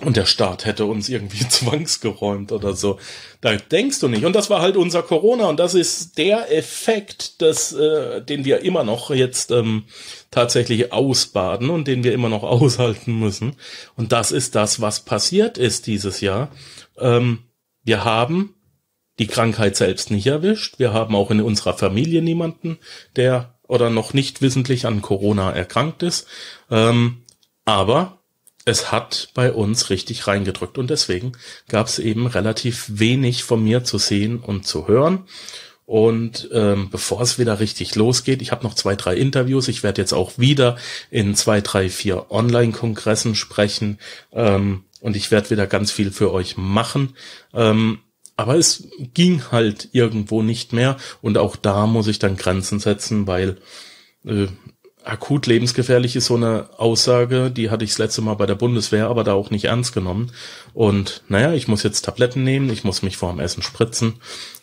und 0.00 0.16
der 0.16 0.24
Staat 0.24 0.64
hätte 0.64 0.86
uns 0.86 1.08
irgendwie 1.08 1.46
zwangsgeräumt 1.48 2.50
oder 2.52 2.74
so. 2.74 2.98
Da 3.40 3.54
denkst 3.56 4.00
du 4.00 4.08
nicht. 4.08 4.24
Und 4.24 4.34
das 4.34 4.48
war 4.48 4.62
halt 4.62 4.76
unser 4.76 5.02
Corona. 5.02 5.48
Und 5.48 5.60
das 5.60 5.74
ist 5.74 6.16
der 6.16 6.56
Effekt, 6.56 7.40
des, 7.42 7.72
äh, 7.72 8.22
den 8.22 8.44
wir 8.44 8.60
immer 8.60 8.84
noch 8.84 9.10
jetzt 9.10 9.50
ähm, 9.50 9.84
tatsächlich 10.30 10.92
ausbaden 10.92 11.68
und 11.68 11.88
den 11.88 12.04
wir 12.04 12.14
immer 12.14 12.30
noch 12.30 12.42
aushalten 12.42 13.18
müssen. 13.18 13.56
Und 13.94 14.12
das 14.12 14.32
ist 14.32 14.54
das, 14.54 14.80
was 14.80 15.00
passiert 15.00 15.58
ist 15.58 15.86
dieses 15.86 16.20
Jahr. 16.20 16.50
Ähm, 16.98 17.40
wir 17.84 18.04
haben 18.04 18.54
die 19.18 19.26
Krankheit 19.26 19.76
selbst 19.76 20.10
nicht 20.10 20.26
erwischt. 20.26 20.78
Wir 20.78 20.94
haben 20.94 21.14
auch 21.14 21.30
in 21.30 21.42
unserer 21.42 21.74
Familie 21.74 22.22
niemanden, 22.22 22.78
der 23.16 23.58
oder 23.68 23.90
noch 23.90 24.14
nicht 24.14 24.40
wissentlich 24.40 24.86
an 24.86 25.02
Corona 25.02 25.52
erkrankt 25.52 26.02
ist. 26.02 26.26
Ähm, 26.70 27.24
aber 27.64 28.21
es 28.64 28.92
hat 28.92 29.30
bei 29.34 29.52
uns 29.52 29.90
richtig 29.90 30.26
reingedrückt 30.26 30.78
und 30.78 30.90
deswegen 30.90 31.32
gab 31.68 31.88
es 31.88 31.98
eben 31.98 32.26
relativ 32.26 32.86
wenig 32.88 33.44
von 33.44 33.62
mir 33.62 33.84
zu 33.84 33.98
sehen 33.98 34.38
und 34.38 34.66
zu 34.66 34.86
hören. 34.88 35.24
Und 35.84 36.48
ähm, 36.52 36.88
bevor 36.90 37.20
es 37.22 37.38
wieder 37.38 37.60
richtig 37.60 37.96
losgeht, 37.96 38.40
ich 38.40 38.52
habe 38.52 38.64
noch 38.64 38.74
zwei, 38.74 38.94
drei 38.94 39.16
Interviews. 39.16 39.68
Ich 39.68 39.82
werde 39.82 40.00
jetzt 40.00 40.14
auch 40.14 40.38
wieder 40.38 40.76
in 41.10 41.34
zwei, 41.34 41.60
drei, 41.60 41.90
vier 41.90 42.30
Online-Kongressen 42.30 43.34
sprechen 43.34 43.98
ähm, 44.32 44.84
und 45.00 45.16
ich 45.16 45.30
werde 45.30 45.50
wieder 45.50 45.66
ganz 45.66 45.90
viel 45.90 46.12
für 46.12 46.32
euch 46.32 46.56
machen. 46.56 47.14
Ähm, 47.52 47.98
aber 48.36 48.56
es 48.56 48.88
ging 49.12 49.42
halt 49.50 49.88
irgendwo 49.92 50.42
nicht 50.42 50.72
mehr 50.72 50.96
und 51.20 51.36
auch 51.36 51.56
da 51.56 51.86
muss 51.86 52.06
ich 52.06 52.18
dann 52.18 52.36
Grenzen 52.36 52.78
setzen, 52.78 53.26
weil 53.26 53.58
äh, 54.24 54.46
akut 55.04 55.46
lebensgefährlich 55.46 56.16
ist 56.16 56.26
so 56.26 56.36
eine 56.36 56.68
Aussage, 56.78 57.50
die 57.50 57.70
hatte 57.70 57.84
ich 57.84 57.90
das 57.90 57.98
letzte 57.98 58.22
Mal 58.22 58.34
bei 58.34 58.46
der 58.46 58.54
Bundeswehr, 58.54 59.08
aber 59.08 59.24
da 59.24 59.32
auch 59.34 59.50
nicht 59.50 59.64
ernst 59.64 59.94
genommen. 59.94 60.32
Und 60.74 61.22
naja, 61.28 61.52
ich 61.52 61.68
muss 61.68 61.82
jetzt 61.82 62.02
Tabletten 62.02 62.44
nehmen, 62.44 62.70
ich 62.70 62.84
muss 62.84 63.02
mich 63.02 63.16
vor 63.16 63.32
dem 63.32 63.40
Essen 63.40 63.62
spritzen 63.62 64.14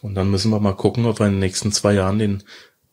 und 0.02 0.16
dann 0.16 0.32
müssen 0.32 0.52
wir 0.52 0.60
mal 0.60 0.74
gucken, 0.74 1.06
ob 1.06 1.20
wir 1.20 1.28
in 1.28 1.34
den 1.34 1.40
nächsten 1.40 1.72
zwei 1.72 1.94
Jahren 1.94 2.20
den 2.20 2.44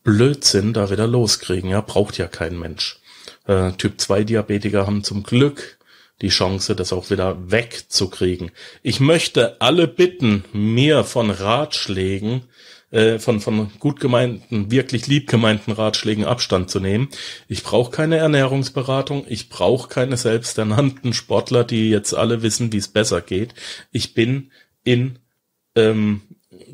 Blödsinn 0.03 0.73
da 0.73 0.89
wieder 0.89 1.07
loskriegen. 1.07 1.69
Ja, 1.69 1.81
braucht 1.81 2.17
ja 2.17 2.27
kein 2.27 2.57
Mensch. 2.57 2.99
Äh, 3.45 3.73
typ 3.73 3.99
2 3.99 4.23
Diabetiker 4.23 4.85
haben 4.87 5.03
zum 5.03 5.23
Glück 5.23 5.77
die 6.21 6.29
Chance, 6.29 6.75
das 6.75 6.93
auch 6.93 7.09
wieder 7.09 7.51
wegzukriegen. 7.51 8.51
Ich 8.81 8.99
möchte 8.99 9.61
alle 9.61 9.87
bitten, 9.87 10.43
mir 10.51 11.03
von 11.03 11.29
Ratschlägen 11.29 12.43
äh, 12.91 13.19
von, 13.19 13.39
von 13.41 13.69
gut 13.79 13.99
gemeinten, 13.99 14.71
wirklich 14.71 15.07
lieb 15.07 15.29
gemeinten 15.29 15.71
Ratschlägen 15.71 16.25
Abstand 16.25 16.69
zu 16.69 16.79
nehmen. 16.79 17.09
Ich 17.47 17.63
brauche 17.63 17.91
keine 17.91 18.17
Ernährungsberatung, 18.17 19.25
ich 19.27 19.49
brauche 19.49 19.89
keine 19.89 20.17
selbsternannten 20.17 21.13
Sportler, 21.13 21.63
die 21.63 21.89
jetzt 21.89 22.13
alle 22.13 22.41
wissen, 22.41 22.71
wie 22.71 22.77
es 22.77 22.87
besser 22.87 23.21
geht. 23.21 23.53
Ich 23.91 24.13
bin 24.13 24.51
in 24.83 25.19
ähm, 25.75 26.21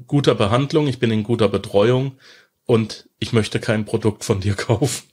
guter 0.08 0.36
Behandlung, 0.36 0.88
ich 0.88 0.99
bin 0.99 1.12
in 1.12 1.23
guter 1.23 1.49
Betreuung 1.49 2.17
und 2.65 3.10
ich 3.19 3.34
möchte 3.34 3.60
kein 3.60 3.86
Produkt 3.86 4.23
von 4.23 4.39
dir 4.39 4.54
kaufen. 4.56 5.12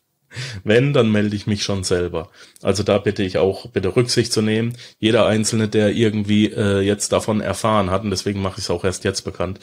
Wenn, 0.65 0.93
dann 0.93 1.11
melde 1.11 1.35
ich 1.35 1.47
mich 1.47 1.63
schon 1.63 1.85
selber. 1.85 2.31
Also 2.63 2.83
da 2.83 2.99
bitte 2.99 3.23
ich 3.23 3.39
auch, 3.39 3.67
bitte 3.67 3.95
Rücksicht 3.97 4.33
zu 4.33 4.43
nehmen. 4.43 4.77
Jeder 4.99 5.27
Einzelne, 5.27 5.69
der 5.69 5.91
irgendwie 5.91 6.47
äh, 6.47 6.81
jetzt 6.81 7.13
davon 7.13 7.41
erfahren 7.41 7.91
hat, 7.91 8.05
und 8.05 8.11
deswegen 8.11 8.41
mache 8.43 8.59
ich 8.59 8.65
es 8.65 8.71
auch 8.71 8.85
erst 8.85 9.05
jetzt 9.05 9.23
bekannt, 9.23 9.59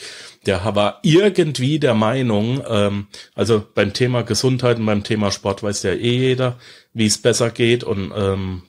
der 0.46 0.64
war 0.76 1.00
irgendwie 1.04 1.80
der 1.80 1.94
Meinung, 1.94 2.62
ähm, 2.68 3.08
also 3.36 3.64
beim 3.74 3.94
Thema 3.94 4.24
Gesundheit 4.24 4.78
und 4.78 4.86
beim 4.86 5.04
Thema 5.04 5.32
Sport 5.32 5.64
weiß 5.64 5.84
ja 5.84 5.92
eh 5.92 6.18
jeder, 6.18 6.58
wie 6.94 7.06
es 7.06 7.18
besser 7.18 7.50
geht. 7.50 7.84
Und 7.84 8.12
ähm, 8.16 8.64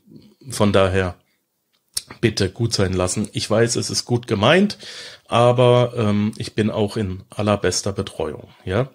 von 0.48 0.72
daher 0.72 1.16
bitte 2.20 2.50
gut 2.50 2.72
sein 2.72 2.92
lassen. 2.92 3.28
Ich 3.32 3.48
weiß, 3.48 3.76
es 3.76 3.90
ist 3.90 4.04
gut 4.04 4.26
gemeint, 4.26 4.78
aber 5.26 5.92
ähm, 5.96 6.32
ich 6.38 6.54
bin 6.54 6.70
auch 6.70 6.96
in 6.96 7.22
allerbester 7.30 7.92
Betreuung. 7.92 8.48
Ja. 8.64 8.90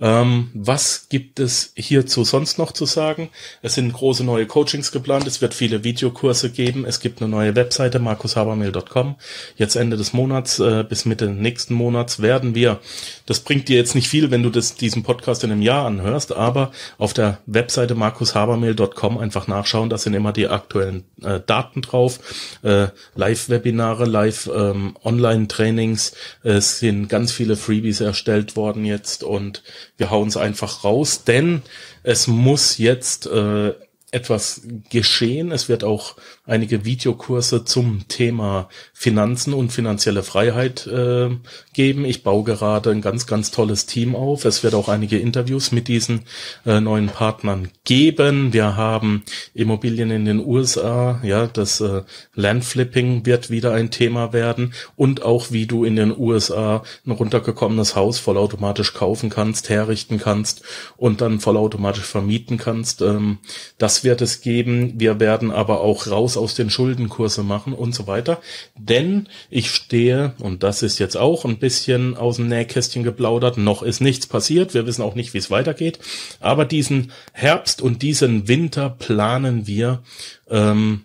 Ähm, 0.00 0.50
was 0.54 1.08
gibt 1.08 1.40
es 1.40 1.72
hierzu 1.76 2.24
sonst 2.24 2.58
noch 2.58 2.72
zu 2.72 2.86
sagen? 2.86 3.30
Es 3.62 3.74
sind 3.74 3.92
große 3.92 4.24
neue 4.24 4.46
Coachings 4.46 4.92
geplant. 4.92 5.26
Es 5.26 5.42
wird 5.42 5.52
viele 5.52 5.84
Videokurse 5.84 6.50
geben. 6.50 6.86
Es 6.86 7.00
gibt 7.00 7.20
eine 7.20 7.30
neue 7.30 7.54
Webseite, 7.54 7.98
markushabermehl.com. 7.98 9.16
Jetzt 9.56 9.76
Ende 9.76 9.96
des 9.96 10.12
Monats 10.12 10.58
äh, 10.58 10.84
bis 10.88 11.04
Mitte 11.04 11.28
nächsten 11.28 11.74
Monats 11.74 12.22
werden 12.22 12.54
wir, 12.54 12.80
das 13.26 13.40
bringt 13.40 13.68
dir 13.68 13.76
jetzt 13.76 13.94
nicht 13.94 14.08
viel, 14.08 14.30
wenn 14.30 14.42
du 14.42 14.48
das, 14.50 14.74
diesen 14.74 15.02
Podcast 15.02 15.44
in 15.44 15.52
einem 15.52 15.62
Jahr 15.62 15.86
anhörst, 15.86 16.32
aber 16.32 16.72
auf 16.98 17.12
der 17.12 17.38
Webseite 17.46 17.94
markushabermehl.com 17.94 19.18
einfach 19.18 19.48
nachschauen. 19.48 19.90
Da 19.90 19.98
sind 19.98 20.14
immer 20.14 20.32
die 20.32 20.48
aktuellen 20.48 21.04
äh, 21.22 21.40
Daten 21.44 21.82
drauf. 21.82 22.20
Äh, 22.62 22.88
Live-Webinare, 23.14 24.06
Live-Online-Trainings. 24.06 26.12
Ähm, 26.44 26.56
es 26.56 26.78
sind 26.78 27.08
ganz 27.08 27.32
viele 27.32 27.56
Freebies 27.56 28.00
erstellt 28.00 28.56
worden 28.56 28.84
jetzt 28.84 29.24
und 29.24 29.62
wir 30.00 30.10
hauen 30.10 30.28
es 30.28 30.36
einfach 30.36 30.82
raus, 30.82 31.24
denn 31.24 31.62
es 32.02 32.26
muss 32.26 32.78
jetzt 32.78 33.26
äh, 33.26 33.74
etwas 34.12 34.62
geschehen. 34.90 35.52
Es 35.52 35.68
wird 35.68 35.84
auch 35.84 36.16
einige 36.44 36.84
Videokurse 36.84 37.64
zum 37.64 38.08
Thema 38.08 38.68
Finanzen 38.92 39.54
und 39.54 39.72
finanzielle 39.72 40.22
Freiheit 40.22 40.86
äh, 40.86 41.30
geben. 41.72 42.04
Ich 42.04 42.22
baue 42.24 42.44
gerade 42.44 42.90
ein 42.90 43.02
ganz, 43.02 43.26
ganz 43.26 43.50
tolles 43.52 43.86
Team 43.86 44.16
auf. 44.16 44.44
Es 44.44 44.64
wird 44.64 44.74
auch 44.74 44.88
einige 44.88 45.18
Interviews 45.18 45.70
mit 45.70 45.86
diesen 45.86 46.22
äh, 46.66 46.80
neuen 46.80 47.08
Partnern 47.08 47.68
geben. 47.84 48.52
Wir 48.52 48.76
haben 48.76 49.22
Immobilien 49.54 50.10
in 50.10 50.24
den 50.24 50.44
USA. 50.44 51.20
Ja, 51.22 51.46
das 51.46 51.80
äh, 51.80 52.02
Landflipping 52.34 53.26
wird 53.26 53.50
wieder 53.50 53.72
ein 53.72 53.90
Thema 53.90 54.32
werden 54.32 54.74
und 54.96 55.22
auch 55.22 55.52
wie 55.52 55.66
du 55.66 55.84
in 55.84 55.94
den 55.94 56.16
USA 56.16 56.82
ein 57.06 57.12
runtergekommenes 57.12 57.94
Haus 57.94 58.18
vollautomatisch 58.18 58.92
kaufen 58.92 59.30
kannst, 59.30 59.68
herrichten 59.68 60.18
kannst 60.18 60.62
und 60.96 61.20
dann 61.20 61.38
vollautomatisch 61.38 62.04
vermieten 62.04 62.58
kannst. 62.58 63.02
Ähm, 63.02 63.38
das 63.78 63.99
wird 64.04 64.20
es 64.20 64.40
geben. 64.40 64.94
Wir 64.98 65.20
werden 65.20 65.50
aber 65.50 65.80
auch 65.80 66.06
raus 66.06 66.36
aus 66.36 66.54
den 66.54 66.70
Schuldenkurse 66.70 67.42
machen 67.42 67.72
und 67.72 67.94
so 67.94 68.06
weiter. 68.06 68.40
Denn 68.78 69.28
ich 69.50 69.70
stehe, 69.70 70.34
und 70.38 70.62
das 70.62 70.82
ist 70.82 70.98
jetzt 70.98 71.16
auch 71.16 71.44
ein 71.44 71.58
bisschen 71.58 72.16
aus 72.16 72.36
dem 72.36 72.48
Nähkästchen 72.48 73.02
geplaudert, 73.02 73.58
noch 73.58 73.82
ist 73.82 74.00
nichts 74.00 74.26
passiert. 74.26 74.74
Wir 74.74 74.86
wissen 74.86 75.02
auch 75.02 75.14
nicht, 75.14 75.34
wie 75.34 75.38
es 75.38 75.50
weitergeht. 75.50 75.98
Aber 76.40 76.64
diesen 76.64 77.12
Herbst 77.32 77.82
und 77.82 78.02
diesen 78.02 78.48
Winter 78.48 78.90
planen 78.90 79.66
wir, 79.66 80.02
ähm, 80.48 81.04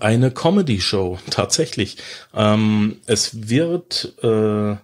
eine 0.00 0.30
Comedy-Show, 0.30 1.18
tatsächlich. 1.30 1.96
Ähm, 2.34 2.98
es 3.06 3.48
wird 3.48 4.14
äh, 4.22 4.76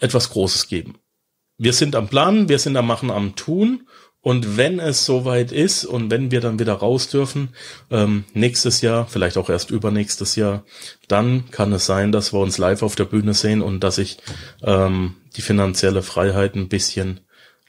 etwas 0.00 0.30
Großes 0.30 0.68
geben. 0.68 0.98
Wir 1.58 1.72
sind 1.72 1.94
am 1.94 2.08
Planen, 2.08 2.48
wir 2.48 2.58
sind 2.58 2.76
am 2.76 2.86
Machen, 2.86 3.10
am 3.10 3.36
Tun 3.36 3.86
und 4.22 4.56
wenn 4.56 4.78
es 4.78 5.04
soweit 5.04 5.50
ist 5.50 5.84
und 5.84 6.10
wenn 6.10 6.30
wir 6.30 6.40
dann 6.40 6.60
wieder 6.60 6.74
raus 6.74 7.08
dürfen, 7.08 7.48
ähm, 7.90 8.24
nächstes 8.34 8.80
Jahr, 8.80 9.08
vielleicht 9.08 9.36
auch 9.36 9.50
erst 9.50 9.72
übernächstes 9.72 10.36
Jahr, 10.36 10.64
dann 11.08 11.50
kann 11.50 11.72
es 11.72 11.86
sein, 11.86 12.12
dass 12.12 12.32
wir 12.32 12.38
uns 12.38 12.56
live 12.56 12.82
auf 12.82 12.94
der 12.94 13.04
Bühne 13.04 13.34
sehen 13.34 13.62
und 13.62 13.80
dass 13.80 13.98
ich 13.98 14.18
ähm, 14.62 15.16
die 15.36 15.42
finanzielle 15.42 16.02
Freiheit 16.02 16.54
ein 16.54 16.68
bisschen 16.68 17.20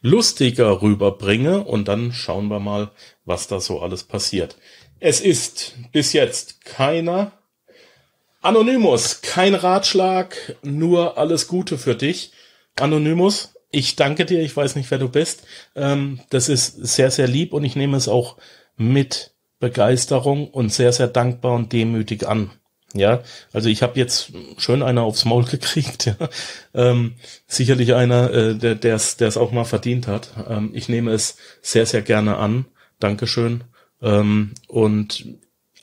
lustiger 0.02 0.82
rüberbringe 0.84 1.64
und 1.64 1.88
dann 1.88 2.14
schauen 2.14 2.50
wir 2.50 2.60
mal, 2.60 2.92
was 3.26 3.48
da 3.48 3.60
so 3.60 3.82
alles 3.82 4.04
passiert. 4.04 4.56
Es 5.00 5.22
ist 5.22 5.76
bis 5.92 6.14
jetzt 6.14 6.64
keiner 6.64 7.32
Anonymous, 8.42 9.22
kein 9.22 9.56
Ratschlag, 9.56 10.58
nur 10.62 11.18
alles 11.18 11.48
Gute 11.48 11.78
für 11.78 11.96
dich. 11.96 12.32
Anonymous, 12.76 13.54
ich 13.74 13.96
danke 13.98 14.26
dir, 14.26 14.42
ich 14.42 14.56
weiß 14.56 14.76
nicht, 14.76 14.90
wer 14.92 15.00
du 15.00 15.10
bist. 15.10 15.44
Ähm, 15.76 16.20
das 16.30 16.48
ist 16.48 16.76
sehr, 16.86 17.12
sehr 17.12 17.28
lieb 17.28 17.52
und 17.54 17.66
ich 17.66 17.76
nehme 17.76 17.98
es 17.98 18.08
auch 18.08 18.38
mit 18.78 19.34
Begeisterung 19.60 20.48
und 20.48 20.72
sehr, 20.72 20.94
sehr 20.94 21.08
dankbar 21.08 21.54
und 21.54 21.74
demütig 21.74 22.28
an. 22.28 22.52
Ja, 22.94 23.24
also 23.52 23.70
ich 23.70 23.82
habe 23.82 24.00
jetzt 24.00 24.32
schön 24.58 24.84
einer 24.84 25.02
aufs 25.02 25.26
Maul 25.26 25.44
gekriegt. 25.52 26.06
Ja. 26.06 26.30
Ähm, 26.76 27.16
sicherlich 27.48 27.96
einer, 27.96 28.32
äh, 28.32 28.76
der 28.76 28.96
es 28.96 29.38
auch 29.38 29.52
mal 29.52 29.66
verdient 29.66 30.08
hat. 30.08 30.30
Ähm, 30.48 30.70
ich 30.74 30.88
nehme 30.88 31.12
es 31.12 31.38
sehr, 31.62 31.88
sehr 31.88 32.04
gerne 32.04 32.38
an. 32.38 32.66
Dankeschön. 33.00 33.64
Ähm, 34.04 34.54
und 34.68 35.26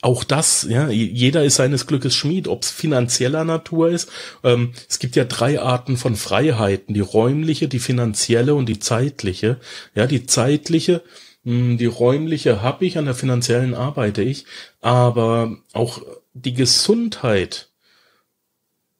auch 0.01 0.23
das, 0.23 0.65
ja, 0.67 0.89
jeder 0.89 1.43
ist 1.43 1.55
seines 1.55 1.85
Glückes 1.85 2.15
Schmied, 2.15 2.47
ob 2.47 2.63
es 2.63 2.71
finanzieller 2.71 3.43
Natur 3.43 3.89
ist. 3.89 4.09
Ähm, 4.43 4.73
es 4.89 4.97
gibt 4.97 5.15
ja 5.15 5.25
drei 5.25 5.61
Arten 5.61 5.95
von 5.95 6.15
Freiheiten, 6.15 6.95
die 6.95 7.01
räumliche, 7.01 7.67
die 7.67 7.79
finanzielle 7.79 8.55
und 8.55 8.65
die 8.67 8.79
zeitliche. 8.79 9.59
Ja, 9.93 10.07
die 10.07 10.25
zeitliche, 10.25 11.03
mh, 11.43 11.53
hm, 11.53 11.77
die 11.77 11.85
räumliche 11.85 12.63
habe 12.63 12.85
ich, 12.85 12.97
an 12.97 13.05
der 13.05 13.13
finanziellen 13.13 13.75
arbeite 13.75 14.23
ich, 14.23 14.45
aber 14.81 15.57
auch 15.73 16.01
die 16.33 16.53
Gesundheit, 16.55 17.69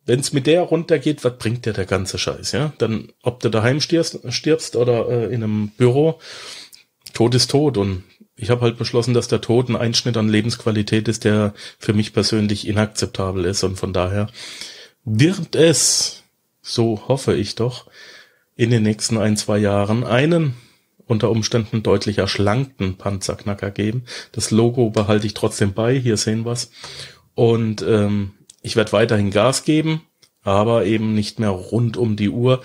wenn 0.05 0.19
es 0.19 0.33
mit 0.33 0.45
der 0.45 0.61
runtergeht, 0.61 1.23
was 1.23 1.37
bringt 1.39 1.65
dir 1.65 1.73
der 1.73 1.85
ganze 1.85 2.19
Scheiß, 2.19 2.51
ja? 2.51 2.73
Dann, 2.77 3.11
ob 3.23 3.39
du 3.39 3.49
daheim 3.49 3.81
stirbst, 3.81 4.19
stirbst 4.29 4.75
oder 4.75 5.07
äh, 5.09 5.33
in 5.33 5.43
einem 5.43 5.69
Büro, 5.69 6.19
Tod 7.13 7.35
ist 7.35 7.51
tot 7.51 7.77
und 7.77 8.03
ich 8.41 8.49
habe 8.49 8.61
halt 8.61 8.77
beschlossen, 8.77 9.13
dass 9.13 9.27
der 9.27 9.39
Tod 9.39 9.69
ein 9.69 9.75
Einschnitt 9.75 10.17
an 10.17 10.27
Lebensqualität 10.27 11.07
ist, 11.07 11.25
der 11.25 11.53
für 11.77 11.93
mich 11.93 12.11
persönlich 12.11 12.67
inakzeptabel 12.67 13.45
ist. 13.45 13.63
Und 13.63 13.77
von 13.77 13.93
daher 13.93 14.27
wird 15.05 15.55
es, 15.55 16.23
so 16.63 17.03
hoffe 17.07 17.35
ich 17.35 17.53
doch, 17.53 17.85
in 18.55 18.71
den 18.71 18.81
nächsten 18.81 19.19
ein, 19.19 19.37
zwei 19.37 19.59
Jahren 19.59 20.03
einen 20.03 20.55
unter 21.05 21.29
Umständen 21.29 21.83
deutlich 21.83 22.17
erschlankten 22.17 22.97
Panzerknacker 22.97 23.69
geben. 23.69 24.05
Das 24.31 24.49
Logo 24.49 24.89
behalte 24.89 25.27
ich 25.27 25.35
trotzdem 25.35 25.73
bei, 25.73 25.99
hier 25.99 26.17
sehen 26.17 26.43
wir's. 26.43 26.71
Und 27.35 27.83
ähm, 27.83 28.31
ich 28.63 28.75
werde 28.75 28.91
weiterhin 28.91 29.29
Gas 29.29 29.65
geben, 29.65 30.01
aber 30.41 30.85
eben 30.85 31.13
nicht 31.13 31.39
mehr 31.39 31.49
rund 31.49 31.95
um 31.95 32.15
die 32.15 32.29
Uhr 32.29 32.63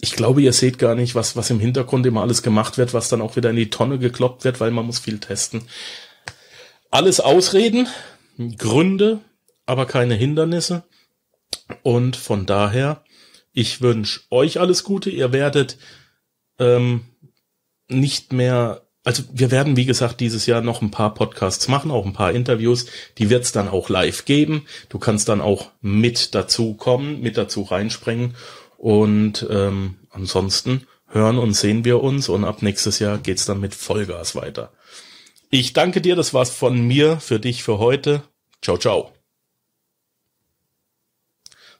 ich 0.00 0.12
glaube, 0.12 0.42
ihr 0.42 0.52
seht 0.52 0.78
gar 0.78 0.94
nicht, 0.94 1.14
was, 1.14 1.36
was 1.36 1.50
im 1.50 1.60
Hintergrund 1.60 2.06
immer 2.06 2.22
alles 2.22 2.42
gemacht 2.42 2.78
wird, 2.78 2.94
was 2.94 3.08
dann 3.08 3.20
auch 3.20 3.36
wieder 3.36 3.50
in 3.50 3.56
die 3.56 3.70
Tonne 3.70 3.98
gekloppt 3.98 4.44
wird, 4.44 4.60
weil 4.60 4.70
man 4.70 4.86
muss 4.86 4.98
viel 4.98 5.18
testen. 5.18 5.62
Alles 6.90 7.20
Ausreden, 7.20 7.86
Gründe, 8.56 9.20
aber 9.66 9.86
keine 9.86 10.14
Hindernisse. 10.14 10.84
Und 11.82 12.16
von 12.16 12.46
daher, 12.46 13.04
ich 13.52 13.80
wünsche 13.80 14.20
euch 14.30 14.58
alles 14.58 14.84
Gute. 14.84 15.10
Ihr 15.10 15.32
werdet 15.32 15.76
ähm, 16.58 17.02
nicht 17.88 18.32
mehr, 18.32 18.82
also 19.04 19.22
wir 19.32 19.50
werden, 19.50 19.76
wie 19.76 19.84
gesagt, 19.84 20.20
dieses 20.20 20.46
Jahr 20.46 20.62
noch 20.62 20.82
ein 20.82 20.90
paar 20.90 21.14
Podcasts 21.14 21.68
machen, 21.68 21.90
auch 21.90 22.06
ein 22.06 22.12
paar 22.12 22.32
Interviews. 22.32 22.86
Die 23.18 23.30
wird 23.30 23.44
es 23.44 23.52
dann 23.52 23.68
auch 23.68 23.88
live 23.88 24.24
geben. 24.24 24.66
Du 24.88 24.98
kannst 24.98 25.28
dann 25.28 25.40
auch 25.40 25.70
mit 25.80 26.34
dazu 26.34 26.74
kommen, 26.74 27.20
mit 27.20 27.36
dazu 27.36 27.62
reinspringen. 27.62 28.34
Und 28.80 29.46
ähm, 29.50 29.98
ansonsten 30.08 30.86
hören 31.06 31.36
und 31.36 31.52
sehen 31.52 31.84
wir 31.84 32.02
uns 32.02 32.30
und 32.30 32.46
ab 32.46 32.62
nächstes 32.62 32.98
Jahr 32.98 33.18
geht's 33.18 33.44
dann 33.44 33.60
mit 33.60 33.74
Vollgas 33.74 34.34
weiter. 34.34 34.72
Ich 35.50 35.74
danke 35.74 36.00
dir, 36.00 36.16
das 36.16 36.32
war's 36.32 36.48
von 36.48 36.80
mir 36.80 37.20
für 37.20 37.38
dich 37.38 37.62
für 37.62 37.78
heute. 37.78 38.22
Ciao, 38.62 38.78
ciao. 38.78 39.12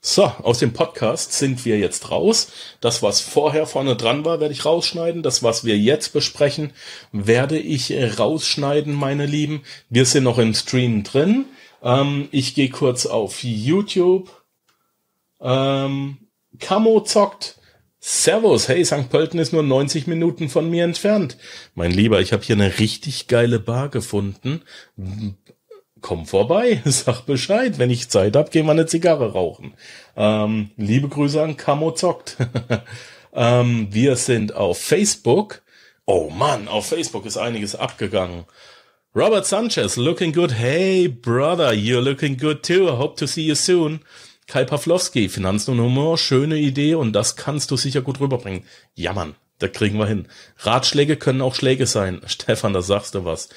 So, 0.03 0.25
aus 0.25 0.59
dem 0.59 0.75
Podcast 0.75 1.33
sind 1.33 1.65
wir 1.65 1.79
jetzt 1.79 2.11
raus. 2.11 2.53
Das, 2.83 3.03
was 3.03 3.23
vorher 3.23 3.67
vorne 3.67 3.97
dran 3.97 4.27
war, 4.27 4.39
werde 4.39 4.53
ich 4.53 4.67
rausschneiden. 4.67 5.23
Das, 5.23 5.43
was 5.43 5.65
wir 5.65 5.79
jetzt 5.79 6.13
besprechen, 6.13 6.75
werde 7.13 7.59
ich 7.59 7.95
rausschneiden, 8.19 8.93
meine 8.93 9.25
Lieben. 9.25 9.63
Wir 9.89 10.05
sind 10.05 10.25
noch 10.25 10.37
im 10.37 10.53
Stream 10.53 11.03
drin. 11.03 11.47
Ähm, 11.83 12.29
ich 12.31 12.55
gehe 12.55 12.69
kurz 12.69 13.07
auf 13.07 13.43
YouTube. 13.43 14.31
Ähm, 15.41 16.19
Camo 16.59 17.01
zockt. 17.01 17.57
Servus, 18.03 18.69
hey, 18.69 18.85
St. 18.85 19.11
Pölten 19.11 19.39
ist 19.39 19.53
nur 19.53 19.63
90 19.63 20.07
Minuten 20.07 20.49
von 20.49 20.71
mir 20.71 20.85
entfernt. 20.85 21.37
Mein 21.75 21.91
Lieber, 21.91 22.21
ich 22.21 22.33
habe 22.33 22.43
hier 22.43 22.57
eine 22.57 22.79
richtig 22.79 23.29
geile 23.29 23.59
Bar 23.59 23.91
gefunden. 23.91 24.63
Komm 26.01 26.25
vorbei, 26.25 26.81
sag 26.87 27.27
Bescheid. 27.27 27.79
Wenn 27.79 27.91
ich 27.91 28.09
Zeit 28.09 28.37
hab, 28.37 28.51
gehen 28.51 28.67
wir 28.67 28.73
eine 28.73 28.87
Zigarre 28.87 29.33
rauchen. 29.33 29.75
Ähm, 30.17 30.71
liebe 30.77 31.09
Grüße 31.09 31.43
an 31.43 31.59
Camo 31.59 31.93
zockt. 31.93 32.37
ähm, 33.35 33.89
wir 33.91 34.17
sind 34.17 34.55
auf 34.55 34.81
Facebook 34.81 35.63
Oh 36.13 36.29
Mann, 36.29 36.67
auf 36.67 36.87
Facebook 36.87 37.25
ist 37.25 37.37
einiges 37.37 37.77
abgegangen. 37.77 38.45
Robert 39.15 39.47
Sanchez, 39.47 39.95
looking 39.97 40.33
good. 40.33 40.53
Hey, 40.53 41.07
brother, 41.07 41.73
you're 41.73 42.01
looking 42.01 42.37
good 42.37 42.65
too. 42.65 42.89
I 42.89 42.97
hope 42.97 43.15
to 43.19 43.29
see 43.29 43.43
you 43.43 43.55
soon. 43.55 44.01
Kai 44.51 44.65
Pawlowski, 44.65 45.29
Finanzen 45.29 45.71
und 45.71 45.81
Humor, 45.81 46.19
schöne 46.19 46.59
Idee 46.59 46.97
und 46.97 47.13
das 47.13 47.37
kannst 47.37 47.71
du 47.71 47.77
sicher 47.77 48.03
gut 48.03 48.19
rüberbringen. 48.19 48.65
Ja, 48.97 49.13
Mann, 49.13 49.37
da 49.61 49.69
kriegen 49.69 49.97
wir 49.97 50.09
hin. 50.09 50.27
Ratschläge 50.59 51.17
können 51.17 51.41
auch 51.41 51.55
Schläge 51.55 51.87
sein. 51.87 52.21
Stefan, 52.27 52.73
da 52.73 52.83
sagst 52.83 53.15
du 53.15 53.25
was. 53.25 53.49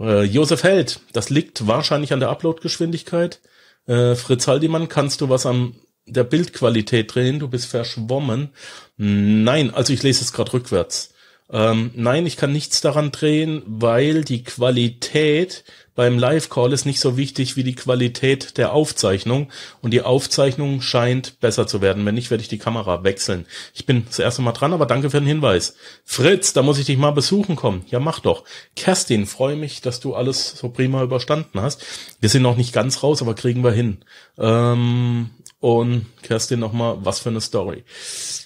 Äh, 0.00 0.22
Josef 0.22 0.62
Held, 0.62 1.00
das 1.12 1.28
liegt 1.28 1.66
wahrscheinlich 1.66 2.14
an 2.14 2.20
der 2.20 2.30
Uploadgeschwindigkeit. 2.30 3.40
Äh, 3.86 4.14
Fritz 4.14 4.48
Haldimann, 4.48 4.88
kannst 4.88 5.20
du 5.20 5.28
was 5.28 5.44
an 5.44 5.74
der 6.06 6.24
Bildqualität 6.24 7.14
drehen? 7.14 7.40
Du 7.40 7.48
bist 7.48 7.66
verschwommen. 7.66 8.48
Nein, 8.96 9.74
also 9.74 9.92
ich 9.92 10.02
lese 10.02 10.24
es 10.24 10.32
gerade 10.32 10.54
rückwärts. 10.54 11.12
Ähm, 11.50 11.90
nein, 11.94 12.26
ich 12.26 12.36
kann 12.36 12.52
nichts 12.52 12.80
daran 12.80 13.10
drehen, 13.10 13.62
weil 13.66 14.22
die 14.22 14.44
Qualität 14.44 15.64
beim 15.98 16.16
Live-Call 16.16 16.72
ist 16.72 16.84
nicht 16.84 17.00
so 17.00 17.16
wichtig 17.16 17.56
wie 17.56 17.64
die 17.64 17.74
Qualität 17.74 18.56
der 18.56 18.72
Aufzeichnung 18.72 19.50
und 19.82 19.90
die 19.90 20.02
Aufzeichnung 20.02 20.80
scheint 20.80 21.40
besser 21.40 21.66
zu 21.66 21.80
werden. 21.80 22.06
Wenn 22.06 22.14
nicht, 22.14 22.30
werde 22.30 22.42
ich 22.42 22.48
die 22.48 22.58
Kamera 22.58 23.02
wechseln. 23.02 23.46
Ich 23.74 23.84
bin 23.84 24.04
das 24.06 24.20
erste 24.20 24.40
Mal 24.42 24.52
dran, 24.52 24.72
aber 24.72 24.86
danke 24.86 25.10
für 25.10 25.18
den 25.18 25.26
Hinweis. 25.26 25.74
Fritz, 26.04 26.52
da 26.52 26.62
muss 26.62 26.78
ich 26.78 26.86
dich 26.86 26.98
mal 26.98 27.10
besuchen 27.10 27.56
kommen. 27.56 27.84
Ja, 27.88 27.98
mach 27.98 28.20
doch. 28.20 28.44
Kerstin, 28.76 29.26
freue 29.26 29.56
mich, 29.56 29.80
dass 29.80 29.98
du 29.98 30.14
alles 30.14 30.50
so 30.50 30.68
prima 30.68 31.02
überstanden 31.02 31.60
hast. 31.60 31.84
Wir 32.20 32.28
sind 32.28 32.42
noch 32.42 32.56
nicht 32.56 32.72
ganz 32.72 33.02
raus, 33.02 33.20
aber 33.20 33.34
kriegen 33.34 33.64
wir 33.64 33.72
hin. 33.72 34.04
Ähm, 34.38 35.30
und 35.58 36.06
Kerstin 36.22 36.60
nochmal, 36.60 36.98
was 37.00 37.18
für 37.18 37.30
eine 37.30 37.40
Story. 37.40 37.82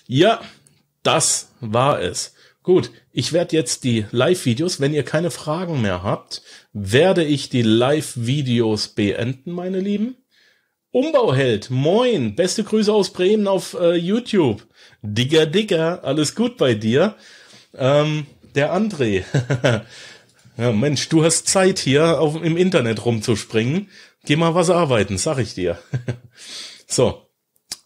Ja, 0.06 0.40
das 1.02 1.50
war 1.60 2.00
es. 2.00 2.32
Gut, 2.62 2.90
ich 3.11 3.33
werde 3.33 3.57
jetzt 3.57 3.83
die 3.83 4.07
Live-Videos, 4.12 4.81
wenn 4.81 4.94
ihr 4.94 5.03
keine 5.03 5.33
Fragen 5.33 5.83
mehr 5.83 6.05
habt, 6.05 6.42
werde 6.72 7.25
ich 7.25 7.48
die 7.48 7.62
Live-Videos 7.62 8.88
beenden, 8.88 9.51
meine 9.51 9.81
Lieben. 9.81 10.16
Umbauheld, 10.92 11.70
moin, 11.70 12.37
beste 12.37 12.62
Grüße 12.62 12.92
aus 12.92 13.12
Bremen 13.12 13.48
auf 13.48 13.75
äh, 13.75 13.94
YouTube. 13.94 14.64
Digger, 15.01 15.46
Digger, 15.46 16.05
alles 16.05 16.35
gut 16.35 16.57
bei 16.57 16.75
dir. 16.75 17.16
Ähm, 17.75 18.27
der 18.55 18.72
André. 18.72 19.25
ja, 20.59 20.72
Mensch, 20.72 21.09
du 21.09 21.25
hast 21.25 21.48
Zeit 21.48 21.79
hier 21.79 22.20
auf, 22.20 22.40
im 22.42 22.57
Internet 22.57 23.05
rumzuspringen. 23.05 23.88
Geh 24.25 24.37
mal 24.37 24.55
was 24.55 24.70
arbeiten, 24.70 25.18
sag 25.18 25.38
ich 25.38 25.55
dir. 25.55 25.79
so, 26.87 27.27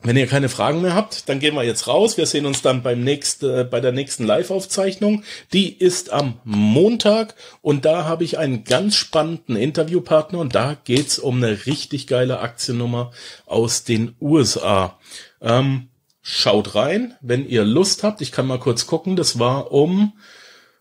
wenn 0.03 0.17
ihr 0.17 0.27
keine 0.27 0.51
Fragen 0.51 0.83
mehr 0.83 0.95
habt, 0.95 1.29
dann 1.29 1.41
gehen 1.41 1.55
wir 1.55 1.65
jetzt 1.65 1.89
raus. 1.89 2.19
Wir 2.19 2.27
sehen 2.27 2.45
uns 2.45 2.61
dann 2.61 2.83
beim 2.83 3.03
nächsten, 3.03 3.61
äh, 3.61 3.65
bei 3.65 3.81
der 3.81 3.93
nächsten 3.93 4.25
Live-Aufzeichnung. 4.25 5.25
Die 5.53 5.73
ist 5.73 6.13
am 6.13 6.39
Montag 6.45 7.35
und 7.63 7.85
da 7.87 8.05
habe 8.05 8.23
ich 8.23 8.39
einen 8.39 8.65
ganz 8.65 8.95
spannenden 8.95 9.57
Interviewpartner 9.57 10.39
und 10.39 10.55
da 10.55 10.77
geht's 10.85 11.19
um 11.19 11.43
eine 11.43 11.67
richtig 11.67 12.07
geile 12.07 12.41
Aktiennummer 12.41 13.11
aus 13.47 13.85
den 13.85 14.15
USA. 14.21 14.99
Ähm, 15.41 15.89
schaut 16.21 16.75
rein, 16.75 17.15
wenn 17.23 17.49
ihr 17.49 17.65
Lust 17.65 18.03
habt. 18.03 18.21
Ich 18.21 18.33
kann 18.33 18.47
mal 18.47 18.61
kurz 18.61 18.87
gucken. 18.87 19.17
Das 19.17 19.39
war 19.39 19.73
um 19.73 20.13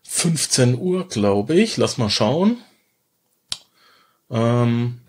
15 0.02 0.78
Uhr, 0.78 1.08
glaube 1.08 1.54
ich. 1.54 1.78
Lass 1.78 1.96
mal 1.96 2.10
schauen. 2.10 2.58
Ähm, 4.30 5.00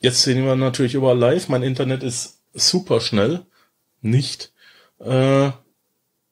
jetzt 0.00 0.22
sehen 0.22 0.44
wir 0.44 0.54
natürlich 0.54 0.94
überall 0.94 1.18
live. 1.18 1.48
Mein 1.48 1.64
Internet 1.64 2.04
ist 2.04 2.38
super 2.54 3.00
schnell 3.00 3.44
nicht. 4.00 4.52
Äh, 4.98 5.50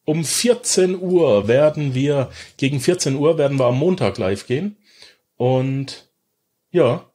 um 0.05 0.24
14 0.24 1.00
Uhr 1.00 1.48
werden 1.48 1.94
wir, 1.94 2.31
gegen 2.57 2.81
14 2.81 3.16
Uhr 3.16 3.38
werden 3.38 3.59
wir 3.59 3.66
am 3.66 3.79
Montag 3.79 4.18
live 4.18 4.46
gehen. 4.46 4.77
Und 5.37 6.09
ja, 6.70 7.07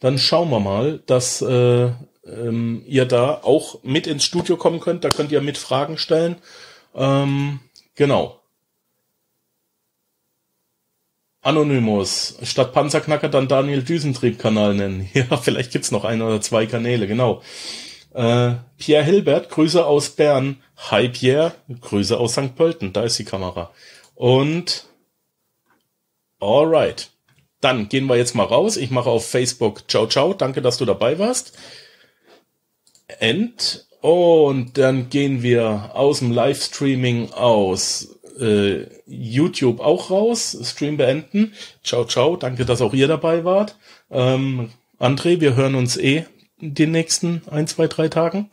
dann 0.00 0.18
schauen 0.18 0.50
wir 0.50 0.60
mal, 0.60 1.00
dass 1.06 1.40
äh, 1.40 1.90
ähm, 2.26 2.82
ihr 2.86 3.06
da 3.06 3.40
auch 3.42 3.82
mit 3.82 4.06
ins 4.06 4.24
Studio 4.24 4.56
kommen 4.56 4.80
könnt. 4.80 5.04
Da 5.04 5.10
könnt 5.10 5.32
ihr 5.32 5.40
mit 5.40 5.58
Fragen 5.58 5.98
stellen. 5.98 6.36
Ähm, 6.94 7.60
genau. 7.94 8.40
Anonymous. 11.40 12.38
Statt 12.42 12.72
Panzerknacker 12.72 13.28
dann 13.28 13.48
Daniel 13.48 13.82
Düsentrieb-Kanal 13.82 14.74
nennen. 14.74 15.08
Ja, 15.14 15.36
vielleicht 15.36 15.72
gibt's 15.72 15.90
noch 15.90 16.04
ein 16.04 16.22
oder 16.22 16.40
zwei 16.40 16.66
Kanäle, 16.66 17.06
genau. 17.06 17.42
Äh, 18.14 18.54
Pierre 18.78 19.04
Hilbert, 19.04 19.50
Grüße 19.50 19.84
aus 19.84 20.10
Bern. 20.10 20.58
Hi 20.90 21.08
Pierre, 21.08 21.52
Grüße 21.80 22.18
aus 22.18 22.32
St. 22.32 22.54
Pölten. 22.54 22.92
Da 22.92 23.02
ist 23.02 23.18
die 23.18 23.24
Kamera. 23.24 23.72
Und 24.14 24.86
alright. 26.40 27.10
Dann 27.60 27.88
gehen 27.88 28.06
wir 28.06 28.16
jetzt 28.16 28.34
mal 28.34 28.44
raus. 28.44 28.76
Ich 28.76 28.90
mache 28.90 29.10
auf 29.10 29.28
Facebook 29.28 29.88
Ciao 29.88 30.06
Ciao. 30.06 30.34
Danke, 30.34 30.62
dass 30.62 30.76
du 30.76 30.84
dabei 30.84 31.18
warst. 31.18 31.58
End. 33.18 33.86
Und 34.00 34.76
dann 34.76 35.08
gehen 35.08 35.42
wir 35.42 35.90
aus 35.94 36.18
dem 36.18 36.30
Livestreaming 36.30 37.32
aus 37.32 38.20
äh, 38.38 38.84
YouTube 39.06 39.80
auch 39.80 40.10
raus. 40.10 40.56
Stream 40.62 40.98
beenden. 40.98 41.54
Ciao 41.82 42.04
Ciao. 42.04 42.36
Danke, 42.36 42.64
dass 42.66 42.82
auch 42.82 42.92
ihr 42.92 43.08
dabei 43.08 43.44
wart. 43.44 43.76
Ähm, 44.10 44.70
André, 45.00 45.40
wir 45.40 45.56
hören 45.56 45.74
uns 45.74 45.96
eh 45.96 46.26
den 46.72 46.92
nächsten 46.92 47.42
ein, 47.50 47.66
zwei, 47.66 47.88
drei 47.88 48.08
Tagen? 48.08 48.48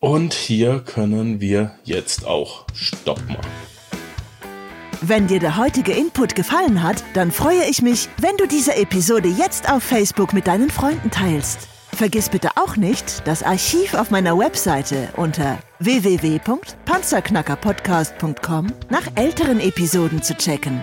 Und 0.00 0.34
hier 0.34 0.80
können 0.80 1.40
wir 1.40 1.78
jetzt 1.84 2.26
auch 2.26 2.66
Stopp 2.74 3.22
machen. 3.28 3.46
Wenn 5.00 5.26
dir 5.26 5.40
der 5.40 5.56
heutige 5.56 5.92
Input 5.92 6.34
gefallen 6.34 6.82
hat, 6.82 7.02
dann 7.14 7.30
freue 7.30 7.64
ich 7.68 7.80
mich, 7.82 8.08
wenn 8.18 8.36
du 8.36 8.46
diese 8.46 8.76
Episode 8.76 9.28
jetzt 9.28 9.70
auf 9.70 9.82
Facebook 9.82 10.32
mit 10.32 10.46
deinen 10.46 10.70
Freunden 10.70 11.10
teilst. 11.10 11.68
Vergiss 11.92 12.28
bitte 12.28 12.50
auch 12.56 12.76
nicht, 12.76 13.26
das 13.26 13.42
Archiv 13.42 13.94
auf 13.94 14.10
meiner 14.10 14.38
Webseite 14.38 15.08
unter 15.16 15.58
www.panzerknackerpodcast.com 15.78 18.66
nach 18.90 19.06
älteren 19.14 19.60
Episoden 19.60 20.22
zu 20.22 20.34
checken. 20.34 20.82